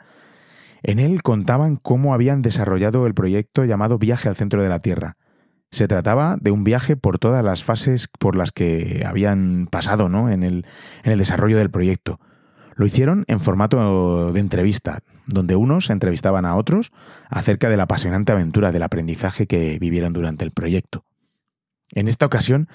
En 0.84 1.00
él 1.00 1.24
contaban 1.24 1.78
cómo 1.78 2.14
habían 2.14 2.42
desarrollado 2.42 3.08
el 3.08 3.14
proyecto 3.14 3.64
llamado 3.64 3.98
Viaje 3.98 4.28
al 4.28 4.36
Centro 4.36 4.62
de 4.62 4.70
la 4.70 4.80
Tierra, 4.80 5.16
se 5.72 5.88
trataba 5.88 6.38
de 6.40 6.52
un 6.52 6.64
viaje 6.64 6.96
por 6.96 7.20
todas 7.20 7.44
las 7.44 7.64
fases 7.64 8.08
por 8.20 8.36
las 8.36 8.52
que 8.52 9.04
habían 9.06 9.68
pasado 9.70 10.10
¿no? 10.10 10.30
en, 10.30 10.44
el, 10.44 10.66
en 11.04 11.12
el 11.12 11.20
desarrollo 11.20 11.58
del 11.58 11.70
proyecto. 11.70 12.20
Lo 12.76 12.86
hicieron 12.86 13.26
en 13.28 13.40
formato 13.40 14.32
de 14.32 14.40
entrevista, 14.40 15.00
donde 15.28 15.56
unos 15.56 15.90
entrevistaban 15.90 16.46
a 16.46 16.56
otros 16.56 16.92
acerca 17.30 17.70
de 17.70 17.78
la 17.78 17.84
apasionante 17.84 18.32
aventura 18.32 18.72
del 18.72 18.84
aprendizaje 18.84 19.48
que 19.48 19.78
vivieron 19.80 20.14
durante 20.14 20.44
el 20.44 20.52
proyecto. 20.52 21.04
En 21.92 22.08
esta 22.08 22.26
ocasión, 22.26 22.68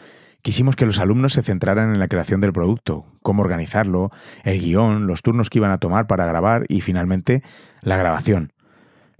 quisimos 0.42 0.76
que 0.76 0.86
los 0.86 0.98
alumnos 0.98 1.32
se 1.32 1.42
centraran 1.42 1.92
en 1.92 1.98
la 1.98 2.08
creación 2.08 2.40
del 2.40 2.52
producto, 2.52 3.06
cómo 3.22 3.42
organizarlo, 3.42 4.10
el 4.44 4.60
guion, 4.60 5.06
los 5.06 5.22
turnos 5.22 5.50
que 5.50 5.58
iban 5.58 5.70
a 5.70 5.78
tomar 5.78 6.06
para 6.06 6.26
grabar 6.26 6.64
y 6.68 6.80
finalmente 6.80 7.42
la 7.82 7.96
grabación, 7.96 8.52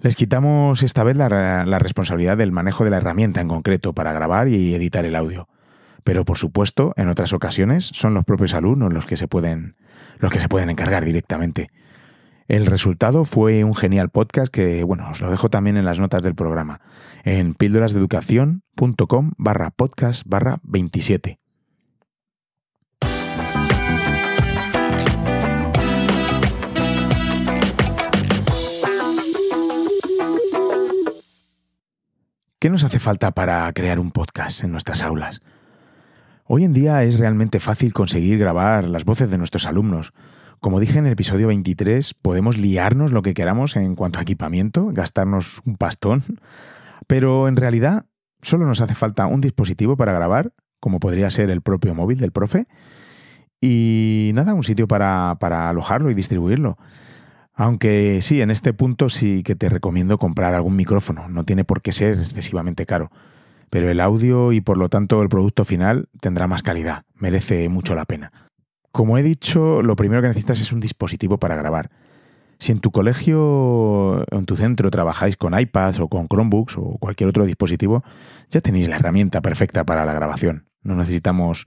les 0.02 0.16
quitamos 0.16 0.82
esta 0.82 1.04
vez 1.04 1.16
la, 1.16 1.78
responsabilidad 1.78 2.36
del 2.36 2.50
manejo 2.50 2.82
de 2.82 2.90
la 2.90 2.96
herramienta 2.96 3.40
en 3.40 3.46
concreto 3.46 3.92
para 3.92 4.12
grabar 4.12 4.48
y 4.48 4.74
editar 4.74 5.04
el 5.04 5.14
audio. 5.14 5.48
Pero 6.02 6.24
por 6.24 6.38
supuesto, 6.38 6.92
en 6.96 7.08
otras 7.08 7.32
ocasiones 7.32 7.84
son 7.84 8.12
los 8.12 8.24
propios 8.24 8.52
alumnos 8.54 8.92
los 8.92 9.06
que 9.06 9.16
se 9.16 9.28
pueden, 9.28 9.76
los 10.18 10.32
que 10.32 10.40
se 10.40 10.48
pueden 10.48 10.70
encargar 10.70 11.04
directamente. 11.04 11.70
El 12.48 12.66
resultado 12.66 13.24
fue 13.24 13.64
un 13.64 13.74
genial 13.74 14.10
podcast 14.10 14.52
que, 14.52 14.84
bueno, 14.84 15.10
os 15.10 15.20
lo 15.20 15.30
dejo 15.30 15.48
también 15.50 15.76
en 15.76 15.84
las 15.84 15.98
notas 15.98 16.22
del 16.22 16.34
programa, 16.34 16.80
en 17.24 17.54
píldorasdeeducación.com 17.54 19.32
barra 19.38 19.70
podcast 19.70 20.22
barra 20.26 20.58
27. 20.62 21.38
¿Qué 32.62 32.70
nos 32.70 32.84
hace 32.84 33.00
falta 33.00 33.32
para 33.32 33.72
crear 33.72 33.98
un 33.98 34.12
podcast 34.12 34.62
en 34.62 34.70
nuestras 34.70 35.02
aulas? 35.02 35.42
Hoy 36.44 36.62
en 36.62 36.72
día 36.72 37.02
es 37.02 37.18
realmente 37.18 37.58
fácil 37.58 37.92
conseguir 37.92 38.38
grabar 38.38 38.84
las 38.84 39.04
voces 39.04 39.32
de 39.32 39.38
nuestros 39.38 39.66
alumnos. 39.66 40.12
Como 40.62 40.78
dije 40.78 41.00
en 41.00 41.06
el 41.06 41.14
episodio 41.14 41.48
23, 41.48 42.14
podemos 42.14 42.56
liarnos 42.56 43.10
lo 43.10 43.22
que 43.22 43.34
queramos 43.34 43.74
en 43.74 43.96
cuanto 43.96 44.20
a 44.20 44.22
equipamiento, 44.22 44.90
gastarnos 44.92 45.60
un 45.64 45.76
pastón, 45.76 46.22
pero 47.08 47.48
en 47.48 47.56
realidad 47.56 48.06
solo 48.42 48.64
nos 48.64 48.80
hace 48.80 48.94
falta 48.94 49.26
un 49.26 49.40
dispositivo 49.40 49.96
para 49.96 50.12
grabar, 50.12 50.52
como 50.78 51.00
podría 51.00 51.28
ser 51.30 51.50
el 51.50 51.62
propio 51.62 51.96
móvil 51.96 52.18
del 52.18 52.30
profe, 52.30 52.68
y 53.60 54.30
nada, 54.34 54.54
un 54.54 54.62
sitio 54.62 54.86
para, 54.86 55.36
para 55.40 55.68
alojarlo 55.68 56.12
y 56.12 56.14
distribuirlo. 56.14 56.78
Aunque 57.54 58.20
sí, 58.22 58.40
en 58.40 58.52
este 58.52 58.72
punto 58.72 59.08
sí 59.08 59.42
que 59.42 59.56
te 59.56 59.68
recomiendo 59.68 60.16
comprar 60.16 60.54
algún 60.54 60.76
micrófono, 60.76 61.28
no 61.28 61.42
tiene 61.42 61.64
por 61.64 61.82
qué 61.82 61.90
ser 61.90 62.18
excesivamente 62.18 62.86
caro, 62.86 63.10
pero 63.68 63.90
el 63.90 63.98
audio 63.98 64.52
y 64.52 64.60
por 64.60 64.78
lo 64.78 64.88
tanto 64.88 65.22
el 65.22 65.28
producto 65.28 65.64
final 65.64 66.08
tendrá 66.20 66.46
más 66.46 66.62
calidad, 66.62 67.02
merece 67.16 67.68
mucho 67.68 67.96
la 67.96 68.04
pena. 68.04 68.30
Como 68.92 69.18
he 69.18 69.22
dicho, 69.22 69.82
lo 69.82 69.96
primero 69.96 70.22
que 70.22 70.28
necesitas 70.28 70.60
es 70.60 70.72
un 70.72 70.80
dispositivo 70.80 71.38
para 71.38 71.56
grabar. 71.56 71.90
Si 72.58 72.70
en 72.70 72.78
tu 72.78 72.92
colegio 72.92 73.40
o 73.42 74.24
en 74.30 74.46
tu 74.46 74.54
centro 74.54 74.90
trabajáis 74.90 75.36
con 75.36 75.58
iPads 75.58 75.98
o 75.98 76.08
con 76.08 76.28
Chromebooks 76.28 76.76
o 76.78 76.98
cualquier 77.00 77.28
otro 77.28 77.44
dispositivo, 77.44 78.04
ya 78.50 78.60
tenéis 78.60 78.88
la 78.88 78.96
herramienta 78.96 79.40
perfecta 79.40 79.84
para 79.84 80.04
la 80.04 80.12
grabación. 80.12 80.66
No 80.82 80.94
necesitamos 80.94 81.66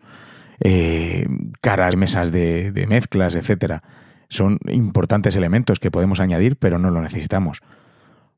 eh, 0.60 1.28
caras, 1.62 1.96
mesas 1.96 2.32
de, 2.32 2.86
mezclas, 2.88 3.36
etcétera. 3.36 3.84
Son 4.30 4.58
importantes 4.68 5.36
elementos 5.36 5.80
que 5.80 5.92
podemos 5.92 6.20
añadir, 6.20 6.58
pero 6.58 6.80
no 6.80 6.92
lo 6.92 7.02
necesitamos. 7.02 7.62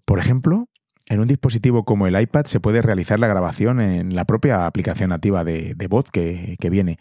Por 0.05 0.19
ejemplo, 0.19 0.67
en 1.07 1.19
un 1.19 1.27
dispositivo 1.27 1.85
como 1.85 2.07
el 2.07 2.19
iPad 2.19 2.45
se 2.45 2.59
puede 2.59 2.81
realizar 2.81 3.19
la 3.19 3.27
grabación 3.27 3.79
en 3.79 4.15
la 4.15 4.25
propia 4.25 4.65
aplicación 4.65 5.09
nativa 5.09 5.43
de, 5.43 5.87
voz 5.89 6.09
que, 6.11 6.57
viene. 6.69 6.99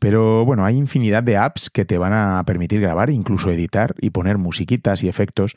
Pero 0.00 0.44
bueno, 0.44 0.64
hay 0.64 0.76
infinidad 0.76 1.22
de 1.22 1.36
apps 1.36 1.70
que 1.70 1.84
te 1.84 1.98
van 1.98 2.12
a 2.12 2.42
permitir 2.44 2.80
grabar, 2.80 3.10
incluso 3.10 3.52
editar 3.52 3.94
y 4.00 4.10
poner 4.10 4.38
musiquitas 4.38 5.04
y 5.04 5.08
efectos. 5.08 5.56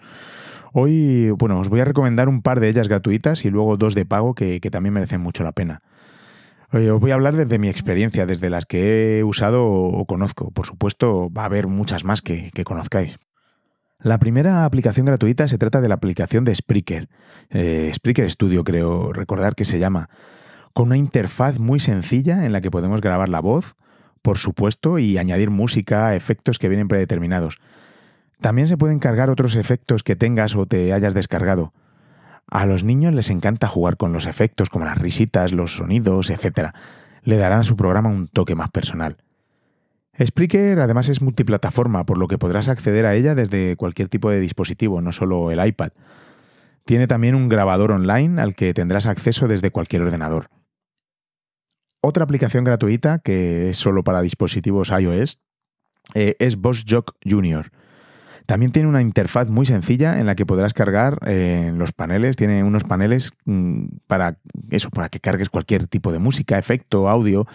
Hoy, 0.71 1.31
bueno, 1.31 1.59
os 1.59 1.69
voy 1.69 1.79
a 1.79 1.85
recomendar 1.85 2.29
un 2.29 2.43
par 2.43 2.59
de 2.59 2.69
ellas 2.69 2.87
gratuitas 2.87 3.45
y 3.45 3.49
luego 3.49 3.75
dos 3.77 3.95
de 3.95 4.05
pago 4.05 4.35
que, 4.35 4.59
también 4.71 4.93
merecen 4.93 5.21
mucho 5.21 5.43
la 5.43 5.53
pena. 5.53 5.81
os 6.71 6.99
voy 6.99 7.09
a 7.09 7.15
hablar 7.15 7.35
desde 7.35 7.57
mi 7.57 7.69
experiencia, 7.69 8.27
desde 8.27 8.51
las 8.51 8.65
que 8.67 9.17
he 9.17 9.23
usado 9.23 9.65
o 9.65 10.05
conozco. 10.05 10.51
Por 10.51 10.67
supuesto, 10.67 11.31
va 11.31 11.41
a 11.41 11.45
haber 11.45 11.65
muchas 11.65 12.03
más 12.03 12.21
que 12.21 12.51
conozcáis. 12.63 13.17
La 14.03 14.17
primera 14.17 14.65
aplicación 14.65 15.05
gratuita 15.05 15.47
se 15.47 15.57
trata 15.57 15.79
de 15.79 15.87
la 15.87 15.95
aplicación 15.95 16.43
de 16.43 16.53
Spreaker, 16.53 17.07
eh, 17.49 17.89
Spreaker 17.93 18.29
Studio 18.29 18.65
creo 18.65 19.13
recordar 19.13 19.55
que 19.55 19.63
se 19.63 19.79
llama, 19.79 20.09
con 20.73 20.87
una 20.87 20.97
interfaz 20.97 21.57
muy 21.57 21.79
sencilla 21.79 22.45
en 22.45 22.51
la 22.51 22.59
que 22.59 22.69
podemos 22.69 22.99
grabar 22.99 23.29
la 23.29 23.39
voz, 23.39 23.75
por 24.23 24.39
supuesto, 24.39 24.97
y 24.97 25.19
añadir 25.19 25.51
música, 25.51 26.15
efectos 26.15 26.57
que 26.57 26.69
vienen 26.69 26.87
predeterminados. 26.87 27.59
También 28.41 28.67
se 28.67 28.77
pueden 28.77 28.97
cargar 28.97 29.29
otros 29.29 29.55
efectos 29.55 30.01
que 30.01 30.15
tengas 30.15 30.55
o 30.55 30.65
te 30.65 30.91
hayas 30.93 31.13
descargado. 31.13 31.73
A 32.49 32.65
los 32.65 32.83
niños 32.83 33.13
les 33.13 33.29
encanta 33.29 33.67
jugar 33.67 33.97
con 33.97 34.13
los 34.13 34.25
efectos, 34.25 34.69
como 34.69 34.85
las 34.85 34.97
risitas, 34.97 35.51
los 35.51 35.75
sonidos, 35.75 36.29
etc. 36.29 36.71
Le 37.23 37.37
darán 37.37 37.59
a 37.59 37.63
su 37.63 37.75
programa 37.75 38.09
un 38.09 38.27
toque 38.27 38.55
más 38.55 38.71
personal. 38.71 39.17
Spreaker 40.21 40.79
además 40.79 41.09
es 41.09 41.21
multiplataforma, 41.21 42.05
por 42.05 42.17
lo 42.17 42.27
que 42.27 42.37
podrás 42.37 42.69
acceder 42.69 43.05
a 43.05 43.15
ella 43.15 43.35
desde 43.35 43.75
cualquier 43.75 44.09
tipo 44.09 44.29
de 44.29 44.39
dispositivo, 44.39 45.01
no 45.01 45.11
solo 45.11 45.51
el 45.51 45.65
iPad. 45.65 45.91
Tiene 46.85 47.07
también 47.07 47.35
un 47.35 47.49
grabador 47.49 47.91
online 47.91 48.41
al 48.41 48.55
que 48.55 48.73
tendrás 48.73 49.05
acceso 49.05 49.47
desde 49.47 49.71
cualquier 49.71 50.03
ordenador. 50.03 50.49
Otra 52.05 52.25
aplicación 52.25 52.65
gratuita, 52.65 53.19
que 53.19 53.69
es 53.69 53.77
solo 53.77 54.03
para 54.03 54.21
dispositivos 54.21 54.89
iOS, 54.89 55.39
eh, 56.15 56.35
es 56.39 56.57
Boss 56.57 56.83
Jock 56.85 57.15
Junior. 57.23 57.71
También 58.45 58.73
tiene 58.73 58.89
una 58.89 59.01
interfaz 59.01 59.47
muy 59.47 59.65
sencilla 59.65 60.19
en 60.19 60.25
la 60.25 60.35
que 60.35 60.45
podrás 60.45 60.73
cargar 60.73 61.19
eh, 61.25 61.71
los 61.73 61.93
paneles. 61.93 62.35
Tiene 62.35 62.61
unos 62.65 62.83
paneles 62.83 63.31
mm, 63.45 63.85
para 64.05 64.37
eso, 64.69 64.89
para 64.89 65.07
que 65.07 65.21
cargues 65.21 65.49
cualquier 65.49 65.87
tipo 65.87 66.11
de 66.11 66.19
música, 66.19 66.59
efecto, 66.59 67.07
audio. 67.07 67.47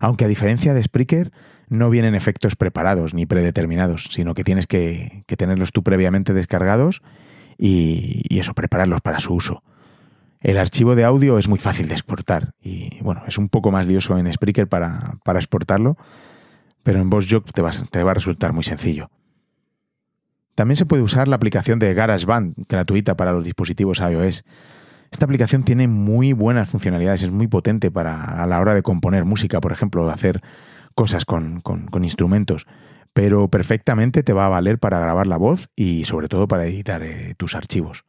Aunque 0.00 0.26
a 0.26 0.28
diferencia 0.28 0.74
de 0.74 0.82
Spreaker, 0.82 1.32
no 1.70 1.88
vienen 1.88 2.14
efectos 2.14 2.56
preparados 2.56 3.14
ni 3.14 3.24
predeterminados, 3.24 4.08
sino 4.10 4.34
que 4.34 4.44
tienes 4.44 4.66
que, 4.66 5.24
tenerlos 5.38 5.72
tú 5.72 5.82
previamente 5.82 6.34
descargados 6.34 7.00
y, 7.56 8.38
eso, 8.38 8.52
prepararlos 8.52 9.00
para 9.00 9.18
su 9.18 9.32
uso. 9.32 9.62
El 10.40 10.58
archivo 10.58 10.94
de 10.94 11.04
audio 11.04 11.38
es 11.38 11.48
muy 11.48 11.58
fácil 11.58 11.88
de 11.88 11.94
exportar 11.94 12.52
y 12.62 13.00
bueno, 13.02 13.22
es 13.26 13.38
un 13.38 13.48
poco 13.48 13.70
más 13.70 13.86
lioso 13.86 14.16
en 14.18 14.32
Spreaker 14.32 14.68
para, 14.68 15.18
exportarlo, 15.34 15.96
pero 16.82 17.00
en 17.00 17.10
VoiceJock 17.10 17.52
te, 17.52 17.62
te 17.90 18.02
va 18.04 18.10
a 18.12 18.14
resultar 18.14 18.52
muy 18.52 18.62
sencillo. 18.62 19.10
También 20.54 20.76
se 20.76 20.86
puede 20.86 21.02
usar 21.02 21.28
la 21.28 21.36
aplicación 21.36 21.78
de 21.78 21.94
GarageBand, 21.94 22.54
gratuita 22.68 23.16
para 23.16 23.32
los 23.32 23.44
dispositivos 23.44 24.00
iOS. 24.00 24.44
Esta 25.10 25.24
aplicación 25.24 25.64
tiene 25.64 25.88
muy 25.88 26.32
buenas 26.32 26.68
funcionalidades, 26.68 27.22
es 27.22 27.30
muy 27.30 27.46
potente 27.46 27.90
para 27.90 28.24
a 28.42 28.46
la 28.46 28.60
hora 28.60 28.74
de 28.74 28.82
componer 28.82 29.24
música, 29.24 29.60
por 29.60 29.72
ejemplo, 29.72 30.08
hacer 30.10 30.42
cosas 30.94 31.24
con, 31.24 31.62
instrumentos, 32.02 32.66
pero 33.12 33.48
perfectamente 33.48 34.24
te 34.24 34.32
va 34.32 34.46
a 34.46 34.48
valer 34.48 34.78
para 34.80 34.98
grabar 34.98 35.28
la 35.28 35.36
voz 35.36 35.68
y 35.76 36.04
sobre 36.04 36.28
todo 36.28 36.48
para 36.48 36.66
editar 36.66 37.02
eh, 37.02 37.34
tus 37.36 37.54
archivos. 37.54 38.04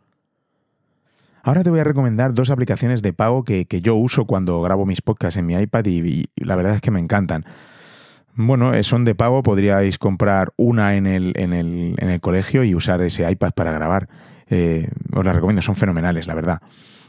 Ahora 1.44 1.64
te 1.64 1.70
voy 1.70 1.80
a 1.80 1.84
recomendar 1.84 2.34
dos 2.34 2.50
aplicaciones 2.50 3.02
de 3.02 3.14
pago 3.14 3.44
que, 3.44 3.66
yo 3.82 3.96
uso 3.96 4.26
cuando 4.26 4.62
grabo 4.62 4.86
mis 4.86 5.02
podcasts 5.02 5.38
en 5.38 5.46
mi 5.46 5.56
iPad 5.56 5.86
y, 5.86 6.26
la 6.36 6.56
verdad 6.56 6.76
es 6.76 6.82
que 6.82 6.92
me 6.92 7.00
encantan. 7.00 7.46
Bueno, 8.36 8.74
eh, 8.74 8.84
son 8.84 9.06
de 9.06 9.16
pago, 9.16 9.44
podríais 9.44 9.98
comprar 9.98 10.54
una 10.56 10.96
en 10.96 11.08
el, 11.08 11.34
en 11.36 11.54
el, 11.54 12.20
colegio 12.22 12.64
y 12.64 12.76
usar 12.76 13.02
ese 13.02 13.30
iPad 13.30 13.52
para 13.54 13.72
grabar. 13.72 14.10
Eh, 14.48 14.90
os 15.14 15.26
la 15.26 15.34
recomiendo, 15.34 15.62
son 15.62 15.76
fenomenales, 15.76 16.28
la 16.28 16.36
verdad. 16.36 16.62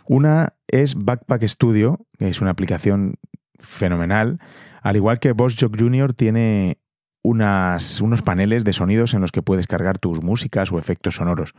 Una 0.07 0.55
es 0.67 0.97
Backpack 0.97 1.47
Studio, 1.47 2.01
que 2.19 2.29
es 2.29 2.41
una 2.41 2.51
aplicación 2.51 3.15
fenomenal 3.59 4.39
al 4.83 4.97
igual 4.97 5.19
que 5.19 5.33
Boss 5.33 5.57
Jock 5.59 5.79
Jr. 5.79 6.13
tiene 6.13 6.79
unas, 7.23 8.01
unos 8.01 8.23
paneles 8.23 8.65
de 8.65 8.73
sonidos 8.73 9.15
en 9.15 9.21
los 9.21 9.33
que 9.33 9.43
puedes 9.43 9.67
cargar 9.67 9.99
tus 9.99 10.23
músicas 10.23 10.73
o 10.73 10.79
efectos 10.79 11.17
sonoros. 11.17 11.55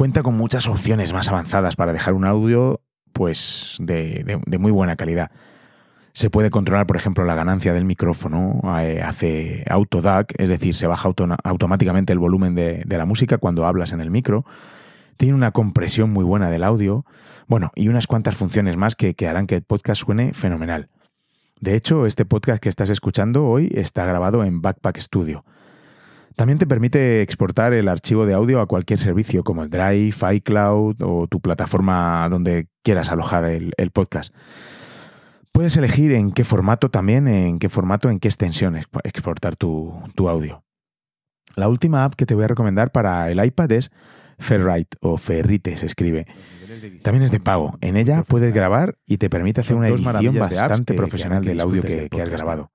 Cuenta 0.00 0.22
con 0.22 0.34
muchas 0.34 0.66
opciones 0.66 1.12
más 1.12 1.28
avanzadas 1.28 1.76
para 1.76 1.92
dejar 1.92 2.14
un 2.14 2.24
audio 2.24 2.80
pues 3.12 3.76
de, 3.82 4.40
muy 4.58 4.72
buena 4.72 4.96
calidad. 4.96 5.30
Se 6.14 6.30
puede 6.30 6.48
controlar, 6.48 6.86
por 6.86 6.96
ejemplo, 6.96 7.26
la 7.26 7.34
ganancia 7.34 7.74
del 7.74 7.84
micrófono, 7.84 8.62
eh, 8.80 9.02
hace 9.04 9.62
auto 9.68 10.00
DAC, 10.00 10.32
es 10.38 10.48
decir, 10.48 10.74
se 10.74 10.86
baja 10.86 11.12
automáticamente 11.44 12.14
el 12.14 12.18
volumen 12.18 12.54
de, 12.54 12.82
la 12.88 13.04
música 13.04 13.36
cuando 13.36 13.66
hablas 13.66 13.92
en 13.92 14.00
el 14.00 14.10
micro. 14.10 14.46
Tiene 15.18 15.34
una 15.34 15.50
compresión 15.50 16.10
muy 16.10 16.24
buena 16.24 16.48
del 16.48 16.64
audio. 16.64 17.04
Bueno, 17.46 17.70
y 17.74 17.88
unas 17.88 18.06
cuantas 18.06 18.36
funciones 18.36 18.78
más 18.78 18.96
que 18.96 19.14
harán 19.28 19.46
que 19.46 19.56
el 19.56 19.62
podcast 19.64 20.00
suene 20.00 20.32
fenomenal. 20.32 20.88
De 21.60 21.74
hecho, 21.74 22.06
este 22.06 22.24
podcast 22.24 22.62
que 22.62 22.70
estás 22.70 22.88
escuchando 22.88 23.44
hoy 23.44 23.70
está 23.74 24.06
grabado 24.06 24.44
en 24.44 24.62
Backpack 24.62 24.98
Studio. 24.98 25.44
También 26.40 26.58
te 26.58 26.66
permite 26.66 27.20
exportar 27.20 27.74
el 27.74 27.86
archivo 27.86 28.24
de 28.24 28.32
audio 28.32 28.62
a 28.62 28.66
cualquier 28.66 28.98
servicio 28.98 29.44
como 29.44 29.62
el 29.62 29.68
Drive, 29.68 30.14
iCloud 30.36 30.96
o 31.02 31.26
tu 31.26 31.38
plataforma 31.38 32.26
donde 32.30 32.66
quieras 32.82 33.10
alojar 33.10 33.44
el, 33.44 33.90
podcast. 33.92 34.34
Puedes 35.52 35.76
elegir 35.76 36.12
en 36.12 36.32
qué 36.32 36.44
formato 36.44 36.90
también, 36.90 37.28
en 37.28 37.58
qué 37.58 37.68
formato, 37.68 38.08
en 38.08 38.20
qué 38.20 38.28
extensión 38.28 38.74
exportar 39.04 39.54
tu, 39.56 39.92
tu 40.14 40.30
audio. 40.30 40.64
La 41.56 41.68
última 41.68 42.04
app 42.04 42.14
que 42.14 42.24
te 42.24 42.34
voy 42.34 42.44
a 42.44 42.48
recomendar 42.48 42.90
para 42.90 43.30
el 43.30 43.44
iPad 43.44 43.72
es 43.72 43.92
Ferrite 44.38 44.96
o 45.02 45.18
Ferrite 45.18 45.76
se 45.76 45.84
escribe. 45.84 46.24
También 47.02 47.22
es 47.22 47.32
de 47.32 47.40
pago. 47.40 47.76
En 47.82 47.98
ella 47.98 48.22
puedes 48.22 48.54
grabar 48.54 48.96
y 49.04 49.18
te 49.18 49.28
permite 49.28 49.60
hacer 49.60 49.76
una 49.76 49.88
edición 49.88 50.38
bastante 50.38 50.94
profesional 50.94 51.44
del 51.44 51.60
audio 51.60 51.82
que, 51.82 52.08
has 52.18 52.30
grabado. 52.30 52.72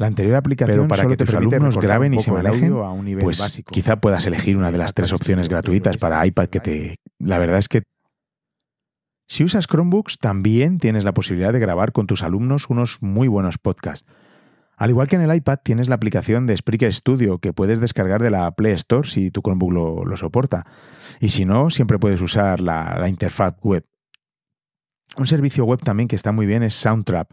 La 0.00 0.06
anterior 0.06 0.34
aplicación 0.36 0.88
para 0.88 1.06
que 1.06 1.18
tus 1.18 1.34
alumnos 1.34 1.76
graben 1.76 2.14
y 2.14 2.20
se 2.20 2.32
manejen, 2.32 2.72
a 2.72 2.90
un 2.90 3.04
nivel 3.04 3.22
pues 3.22 3.62
quizá 3.70 4.00
puedas 4.00 4.26
elegir 4.26 4.56
una 4.56 4.72
de 4.72 4.78
las 4.78 4.94
tres 4.94 5.12
opciones 5.12 5.50
gratuitas 5.50 5.98
para 5.98 6.24
iPad 6.26 6.46
que 6.46 6.60
te... 6.60 6.96
La 7.18 7.38
verdad 7.38 7.58
es 7.58 7.68
que 7.68 7.82
si 9.28 9.44
usas 9.44 9.66
Chromebooks 9.66 10.16
también 10.16 10.78
tienes 10.78 11.04
la 11.04 11.12
posibilidad 11.12 11.52
de 11.52 11.58
grabar 11.58 11.92
con 11.92 12.06
tus 12.06 12.22
alumnos 12.22 12.70
unos 12.70 13.02
muy 13.02 13.28
buenos 13.28 13.58
podcasts. 13.58 14.08
Al 14.74 14.88
igual 14.88 15.06
que 15.06 15.16
en 15.16 15.20
el 15.20 15.36
iPad 15.36 15.58
tienes 15.62 15.90
la 15.90 15.96
aplicación 15.96 16.46
de 16.46 16.56
Spreaker 16.56 16.94
Studio 16.94 17.36
que 17.36 17.52
puedes 17.52 17.78
descargar 17.78 18.22
de 18.22 18.30
la 18.30 18.50
Play 18.52 18.72
Store 18.72 19.06
si 19.06 19.30
tu 19.30 19.42
Chromebook 19.42 20.06
lo, 20.06 20.16
soporta. 20.16 20.64
Y 21.20 21.28
si 21.28 21.44
no, 21.44 21.68
siempre 21.68 21.98
puedes 21.98 22.22
usar 22.22 22.60
la, 22.60 23.06
interfaz 23.06 23.54
web. 23.62 23.84
Un 25.18 25.26
servicio 25.26 25.66
web 25.66 25.80
también 25.80 26.08
que 26.08 26.16
está 26.16 26.32
muy 26.32 26.46
bien 26.46 26.62
es 26.62 26.72
Soundtrap. 26.72 27.30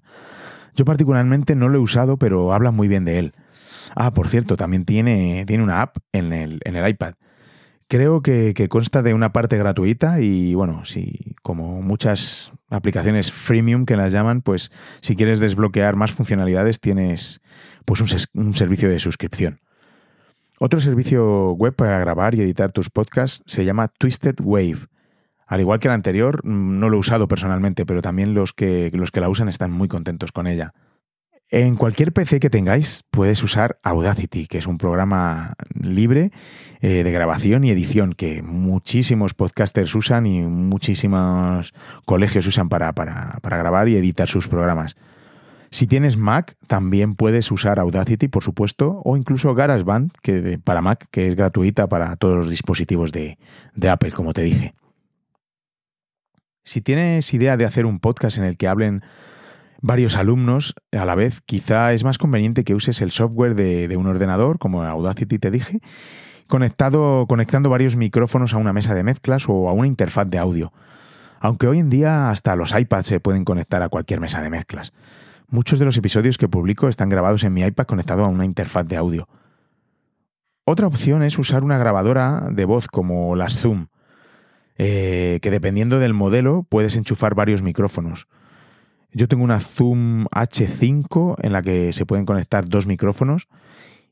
Yo 0.77 0.85
particularmente 0.85 1.55
no 1.55 1.67
lo 1.67 1.79
he 1.79 1.81
usado, 1.81 2.17
pero 2.17 2.53
habla 2.53 2.71
muy 2.71 2.87
bien 2.87 3.03
de 3.03 3.19
él. 3.19 3.33
Ah, 3.95 4.13
por 4.13 4.27
cierto, 4.27 4.55
también 4.55 4.85
tiene, 4.85 5.43
tiene 5.47 5.63
una 5.63 5.81
app 5.81 5.97
en 6.13 6.31
el, 6.31 6.59
en 6.63 6.75
el 6.75 6.87
iPad. 6.87 7.15
Creo 7.89 8.21
que, 8.21 8.53
consta 8.69 9.01
de 9.01 9.13
una 9.13 9.31
parte 9.33 9.57
gratuita 9.57 10.19
y 10.19 10.53
bueno, 10.53 10.85
si 10.85 11.35
como 11.41 11.81
muchas 11.81 12.51
aplicaciones 12.69 13.31
freemium 13.31 13.85
que 13.85 13.95
las 13.95 14.11
llaman, 14.11 14.41
pues 14.41 14.71
si 14.99 15.15
quieres 15.15 15.39
desbloquear 15.39 15.95
más 15.95 16.11
funcionalidades 16.11 16.79
tienes 16.79 17.41
pues 17.85 18.01
un, 18.01 18.55
servicio 18.55 18.89
de 18.89 18.99
suscripción. 18.99 19.61
Otro 20.59 20.81
servicio 20.81 21.53
web 21.53 21.75
para 21.75 21.97
grabar 21.99 22.35
y 22.35 22.41
editar 22.41 22.71
tus 22.71 22.89
podcasts 22.89 23.41
se 23.47 23.63
llama 23.63 23.87
Twisted 23.87 24.35
Wave. 24.43 24.87
Al 25.47 25.61
igual 25.61 25.79
que 25.79 25.87
el 25.87 25.93
anterior, 25.93 26.41
mm, 26.43 26.79
no 26.79 26.89
lo 26.89 26.97
he 26.97 26.99
usado 26.99 27.27
personalmente, 27.27 27.85
pero 27.85 28.01
también 28.01 28.33
los 28.33 28.53
que, 28.53 28.91
los 28.93 29.11
que 29.11 29.21
la 29.21 29.29
usan 29.29 29.49
están 29.49 29.71
muy 29.71 29.87
contentos 29.87 30.31
con 30.31 30.45
ella. 30.45 30.73
En 31.49 31.77
cualquier 31.77 32.11
PC 32.11 32.41
que 32.41 32.49
tengáis 32.49 33.05
puedes 33.09 33.41
usar 33.41 33.79
Audacity, 33.81 34.47
que 34.47 34.57
es 34.57 34.67
un 34.67 34.77
programa 34.77 35.53
libre 35.73 36.31
eh, 36.81 37.03
de 37.05 37.11
grabación 37.11 37.63
y 37.63 37.69
edición 37.69 38.11
que 38.11 38.41
muchísimos 38.41 39.33
podcasters 39.33 39.95
usan 39.95 40.25
y 40.25 40.41
muchísimos 40.41 41.73
colegios 42.03 42.45
usan 42.47 42.67
para, 42.67 42.91
grabar 43.41 43.87
y 43.87 43.95
editar 43.95 44.27
sus 44.27 44.49
programas. 44.49 44.97
Si 45.69 45.87
tienes 45.87 46.17
Mac, 46.17 46.57
también 46.67 47.15
puedes 47.15 47.49
usar 47.49 47.79
Audacity, 47.79 48.27
por 48.27 48.43
supuesto, 48.43 49.01
o 49.05 49.15
incluso 49.15 49.55
GarageBand, 49.55 50.11
que 50.21 50.59
para 50.61 50.81
Mac, 50.81 51.07
que 51.11 51.27
es 51.27 51.35
gratuita 51.35 51.87
para 51.87 52.17
todos 52.17 52.35
los 52.35 52.49
dispositivos 52.49 53.13
de 53.13 53.37
Apple, 53.89 54.11
como 54.11 54.33
te 54.33 54.41
dije. 54.41 54.73
Si 56.67 56.81
tienes 56.81 57.33
idea 57.33 57.55
de 57.55 57.63
hacer 57.63 57.85
un 57.85 57.99
podcast 57.99 58.37
en 58.37 58.43
el 58.43 58.57
que 58.57 58.67
hablen 58.67 59.01
varios 59.79 60.17
alumnos 60.17 60.75
a 60.91 61.05
la 61.05 61.15
vez, 61.15 61.39
quizá 61.45 61.93
es 61.93 62.03
más 62.03 62.17
conveniente 62.17 62.65
que 62.65 62.75
uses 62.75 63.01
el 63.01 63.11
software 63.11 63.55
de, 63.55 63.95
un 63.95 64.05
ordenador, 64.05 64.59
como 64.59 64.83
Audacity 64.83 65.39
te 65.39 65.49
dije, 65.49 65.79
conectado, 66.47 67.25
conectando 67.25 67.69
varios 67.69 67.95
micrófonos 67.95 68.53
a 68.53 68.57
una 68.57 68.73
mesa 68.73 68.93
de 68.93 69.03
mezclas 69.03 69.45
o 69.47 69.69
a 69.69 69.71
una 69.71 69.87
interfaz 69.87 70.29
de 70.29 70.39
audio. 70.39 70.73
Aunque 71.39 71.69
hoy 71.69 71.79
en 71.79 71.89
día 71.89 72.31
hasta 72.31 72.57
los 72.57 72.77
iPads 72.77 73.07
se 73.07 73.21
pueden 73.21 73.45
conectar 73.45 73.81
a 73.81 73.87
cualquier 73.87 74.19
mesa 74.19 74.41
de 74.41 74.49
mezclas. 74.49 74.91
Muchos 75.47 75.79
de 75.79 75.85
los 75.85 75.95
episodios 75.95 76.37
que 76.37 76.49
publico 76.49 76.89
están 76.89 77.07
grabados 77.07 77.45
en 77.45 77.53
mi 77.53 77.61
iPad 77.61 77.85
conectado 77.85 78.25
a 78.25 78.27
una 78.27 78.43
interfaz 78.43 78.85
de 78.85 78.97
audio. 78.97 79.29
Otra 80.65 80.87
opción 80.87 81.23
es 81.23 81.39
usar 81.39 81.63
una 81.63 81.77
grabadora 81.77 82.49
de 82.51 82.65
voz 82.65 82.89
como 82.89 83.37
las 83.37 83.55
Zoom, 83.55 83.87
eh, 84.77 85.39
que 85.41 85.51
dependiendo 85.51 85.99
del 85.99 86.13
modelo 86.13 86.65
puedes 86.69 86.95
enchufar 86.95 87.35
varios 87.35 87.61
micrófonos. 87.61 88.27
Yo 89.11 89.27
tengo 89.27 89.43
una 89.43 89.59
Zoom 89.59 90.25
H5 90.25 91.35
en 91.41 91.53
la 91.53 91.61
que 91.61 91.93
se 91.93 92.05
pueden 92.05 92.25
conectar 92.25 92.67
dos 92.67 92.87
micrófonos 92.87 93.47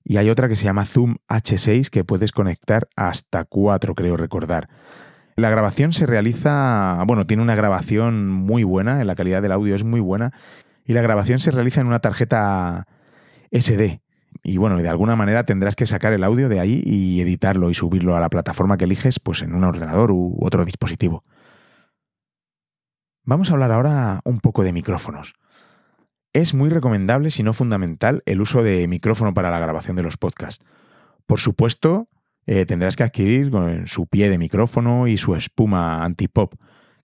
y 0.03 0.17
hay 0.17 0.29
otra 0.29 0.47
que 0.47 0.55
se 0.55 0.65
llama 0.65 0.85
Zoom 0.85 1.17
H6 1.27 1.89
que 1.89 2.03
puedes 2.03 2.31
conectar 2.31 2.87
hasta 2.95 3.43
cuatro, 3.43 3.95
creo 3.95 4.17
recordar. 4.17 4.69
La 5.35 5.49
grabación 5.49 5.91
se 5.91 6.05
realiza, 6.05 7.03
bueno, 7.05 7.27
tiene 7.27 7.43
una 7.43 7.55
grabación 7.55 8.29
muy 8.29 8.63
buena, 8.63 9.03
la 9.03 9.15
calidad 9.15 9.41
del 9.41 9.51
audio 9.51 9.75
es 9.75 9.83
muy 9.83 9.99
buena, 9.99 10.31
y 10.85 10.93
la 10.93 11.01
grabación 11.01 11.39
se 11.39 11.51
realiza 11.51 11.81
en 11.81 11.87
una 11.87 11.99
tarjeta 11.99 12.87
SD. 13.51 13.99
Y 14.43 14.57
bueno, 14.57 14.77
de 14.77 14.89
alguna 14.89 15.15
manera 15.15 15.45
tendrás 15.45 15.75
que 15.75 15.85
sacar 15.85 16.13
el 16.13 16.23
audio 16.23 16.49
de 16.49 16.59
ahí 16.59 16.81
y 16.85 17.21
editarlo 17.21 17.69
y 17.69 17.73
subirlo 17.73 18.15
a 18.15 18.19
la 18.19 18.29
plataforma 18.29 18.77
que 18.77 18.85
eliges, 18.85 19.19
pues 19.19 19.41
en 19.41 19.55
un 19.55 19.63
ordenador 19.63 20.11
u 20.11 20.37
otro 20.41 20.65
dispositivo. 20.65 21.23
Vamos 23.23 23.49
a 23.49 23.53
hablar 23.53 23.71
ahora 23.71 24.19
un 24.23 24.39
poco 24.39 24.63
de 24.63 24.71
micrófonos. 24.71 25.33
Es 26.31 26.53
muy 26.53 26.69
recomendable, 26.69 27.31
si 27.31 27.43
no 27.43 27.53
fundamental, 27.53 28.21
el 28.25 28.41
uso 28.41 28.61
de 28.61 28.87
micrófono 28.87 29.33
para 29.33 29.49
la 29.49 29.57
grabación 29.57 29.95
de 29.95 30.03
los 30.03 30.17
podcasts. 30.17 30.63
Por 31.25 31.39
supuesto, 31.39 32.09
eh, 32.45 32.65
tendrás 32.65 32.95
que 32.95 33.03
adquirir 33.03 33.51
su 33.85 34.05
pie 34.05 34.29
de 34.29 34.37
micrófono 34.37 35.07
y 35.07 35.17
su 35.17 35.35
espuma 35.35 36.03
anti-pop, 36.03 36.53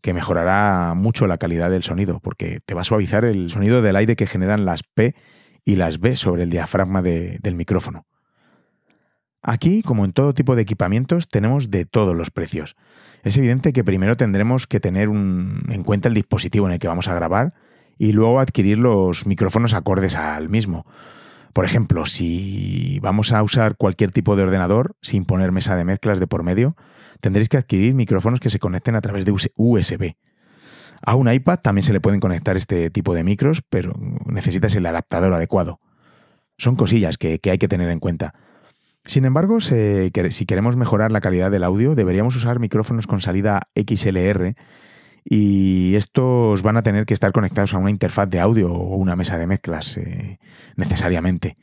que 0.01 0.13
mejorará 0.13 0.93
mucho 0.95 1.27
la 1.27 1.37
calidad 1.37 1.71
del 1.71 1.81
sonido, 1.81 2.19
porque 2.19 2.59
te 2.65 2.73
va 2.73 2.81
a 2.81 2.83
suavizar 2.83 3.25
el 3.25 3.49
sonido 3.49 3.81
del 3.81 3.95
aire 3.95 4.15
que 4.15 4.27
generan 4.27 4.65
las 4.65 4.83
P 4.83 5.15
y 5.65 5.75
las 5.75 5.99
B 5.99 6.15
sobre 6.15 6.43
el 6.43 6.49
diafragma 6.49 7.01
del 7.01 7.55
micrófono. 7.55 8.05
Aquí, 9.43 9.81
como 9.81 10.05
en 10.05 10.13
todo 10.13 10.33
tipo 10.33 10.55
de 10.55 10.61
equipamientos, 10.61 11.27
tenemos 11.27 11.71
de 11.71 11.85
todos 11.85 12.15
los 12.15 12.29
precios. 12.29 12.75
Es 13.23 13.37
evidente 13.37 13.73
que 13.73 13.83
primero 13.83 14.15
tendremos 14.15 14.67
que 14.67 14.79
tener 14.79 15.09
en 15.09 15.83
cuenta 15.83 16.09
el 16.09 16.15
dispositivo 16.15 16.67
en 16.67 16.73
el 16.73 16.79
que 16.79 16.87
vamos 16.87 17.07
a 17.07 17.15
grabar 17.15 17.53
y 17.97 18.11
luego 18.13 18.39
adquirir 18.39 18.77
los 18.77 19.25
micrófonos 19.25 19.73
acordes 19.73 20.15
al 20.15 20.49
mismo. 20.49 20.85
Por 21.53 21.65
ejemplo, 21.65 22.05
si 22.05 22.99
vamos 23.01 23.33
a 23.33 23.43
usar 23.43 23.75
cualquier 23.75 24.11
tipo 24.11 24.35
de 24.35 24.43
ordenador 24.43 24.95
sin 25.01 25.25
poner 25.25 25.51
mesa 25.51 25.75
de 25.75 25.85
mezclas 25.85 26.19
de 26.19 26.27
por 26.27 26.43
medio, 26.43 26.75
tendréis 27.19 27.49
que 27.49 27.57
adquirir 27.57 27.93
micrófonos 27.93 28.39
que 28.39 28.49
se 28.49 28.59
conecten 28.59 28.95
a 28.95 29.01
través 29.01 29.25
de 29.25 29.33
USB. 29.55 30.15
A 31.03 31.15
un 31.15 31.31
iPad 31.31 31.59
también 31.59 31.83
se 31.83 31.93
le 31.93 32.01
pueden 32.01 32.19
conectar 32.19 32.57
este 32.57 32.89
tipo 32.89 33.13
de 33.13 33.23
micros, 33.23 33.61
pero 33.69 33.93
necesitas 34.25 34.75
el 34.75 34.85
adaptador 34.85 35.33
adecuado. 35.33 35.79
Son 36.57 36.75
cosillas 36.75 37.17
que, 37.17 37.39
hay 37.43 37.57
que 37.57 37.67
tener 37.67 37.89
en 37.89 37.99
cuenta. 37.99 38.33
Sin 39.05 39.25
embargo, 39.25 39.59
si 39.61 40.11
queremos 40.11 40.77
mejorar 40.77 41.11
la 41.11 41.21
calidad 41.21 41.49
del 41.49 41.63
audio, 41.63 41.95
deberíamos 41.95 42.35
usar 42.35 42.59
micrófonos 42.59 43.07
con 43.07 43.19
salida 43.19 43.61
XLR 43.75 44.55
y 45.23 45.95
estos 45.95 46.61
van 46.61 46.77
a 46.77 46.83
tener 46.83 47.05
que 47.05 47.13
estar 47.13 47.31
conectados 47.31 47.73
a 47.73 47.77
una 47.77 47.89
interfaz 47.89 48.29
de 48.29 48.39
audio 48.39 48.71
o 48.71 48.95
una 48.95 49.15
mesa 49.15 49.37
de 49.37 49.47
mezclas 49.47 49.97
eh, 49.97 50.39
necesariamente. 50.75 51.57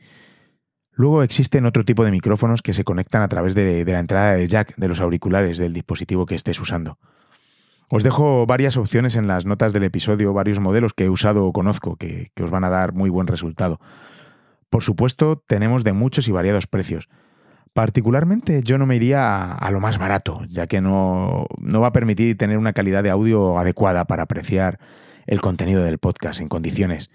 Luego 0.91 1.23
existen 1.23 1.65
otro 1.65 1.85
tipo 1.85 2.03
de 2.03 2.11
micrófonos 2.11 2.61
que 2.61 2.73
se 2.73 2.83
conectan 2.83 3.21
a 3.21 3.29
través 3.29 3.55
de, 3.55 3.85
la 3.85 3.99
entrada 3.99 4.33
de 4.33 4.45
jack 4.47 4.75
de 4.75 4.89
los 4.89 4.99
auriculares 4.99 5.57
del 5.57 5.73
dispositivo 5.73 6.25
que 6.25 6.35
estés 6.35 6.59
usando. 6.59 6.97
Os 7.89 8.03
dejo 8.03 8.45
varias 8.45 8.77
opciones 8.77 9.15
en 9.15 9.27
las 9.27 9.45
notas 9.45 9.73
del 9.73 9.83
episodio, 9.83 10.33
varios 10.33 10.59
modelos 10.59 10.93
que 10.93 11.05
he 11.05 11.09
usado 11.09 11.45
o 11.45 11.53
conozco 11.53 11.95
que 11.95 12.31
os 12.41 12.51
van 12.51 12.63
a 12.63 12.69
dar 12.69 12.93
muy 12.93 13.09
buen 13.09 13.27
resultado. 13.27 13.79
Por 14.69 14.83
supuesto, 14.83 15.43
tenemos 15.47 15.83
de 15.83 15.93
muchos 15.93 16.27
y 16.27 16.31
variados 16.31 16.67
precios. 16.67 17.09
Particularmente 17.73 18.61
yo 18.63 18.77
no 18.77 18.85
me 18.85 18.95
iría 18.95 19.51
a, 19.51 19.71
lo 19.71 19.79
más 19.79 19.97
barato, 19.97 20.41
ya 20.49 20.67
que 20.67 20.81
no, 20.81 21.47
no 21.59 21.81
va 21.81 21.87
a 21.87 21.93
permitir 21.93 22.37
tener 22.37 22.57
una 22.57 22.73
calidad 22.73 23.03
de 23.03 23.09
audio 23.09 23.57
adecuada 23.57 24.05
para 24.05 24.23
apreciar 24.23 24.79
el 25.27 25.41
contenido 25.41 25.83
del 25.83 25.99
podcast 25.99 26.41
en 26.41 26.49
condiciones. 26.49 27.09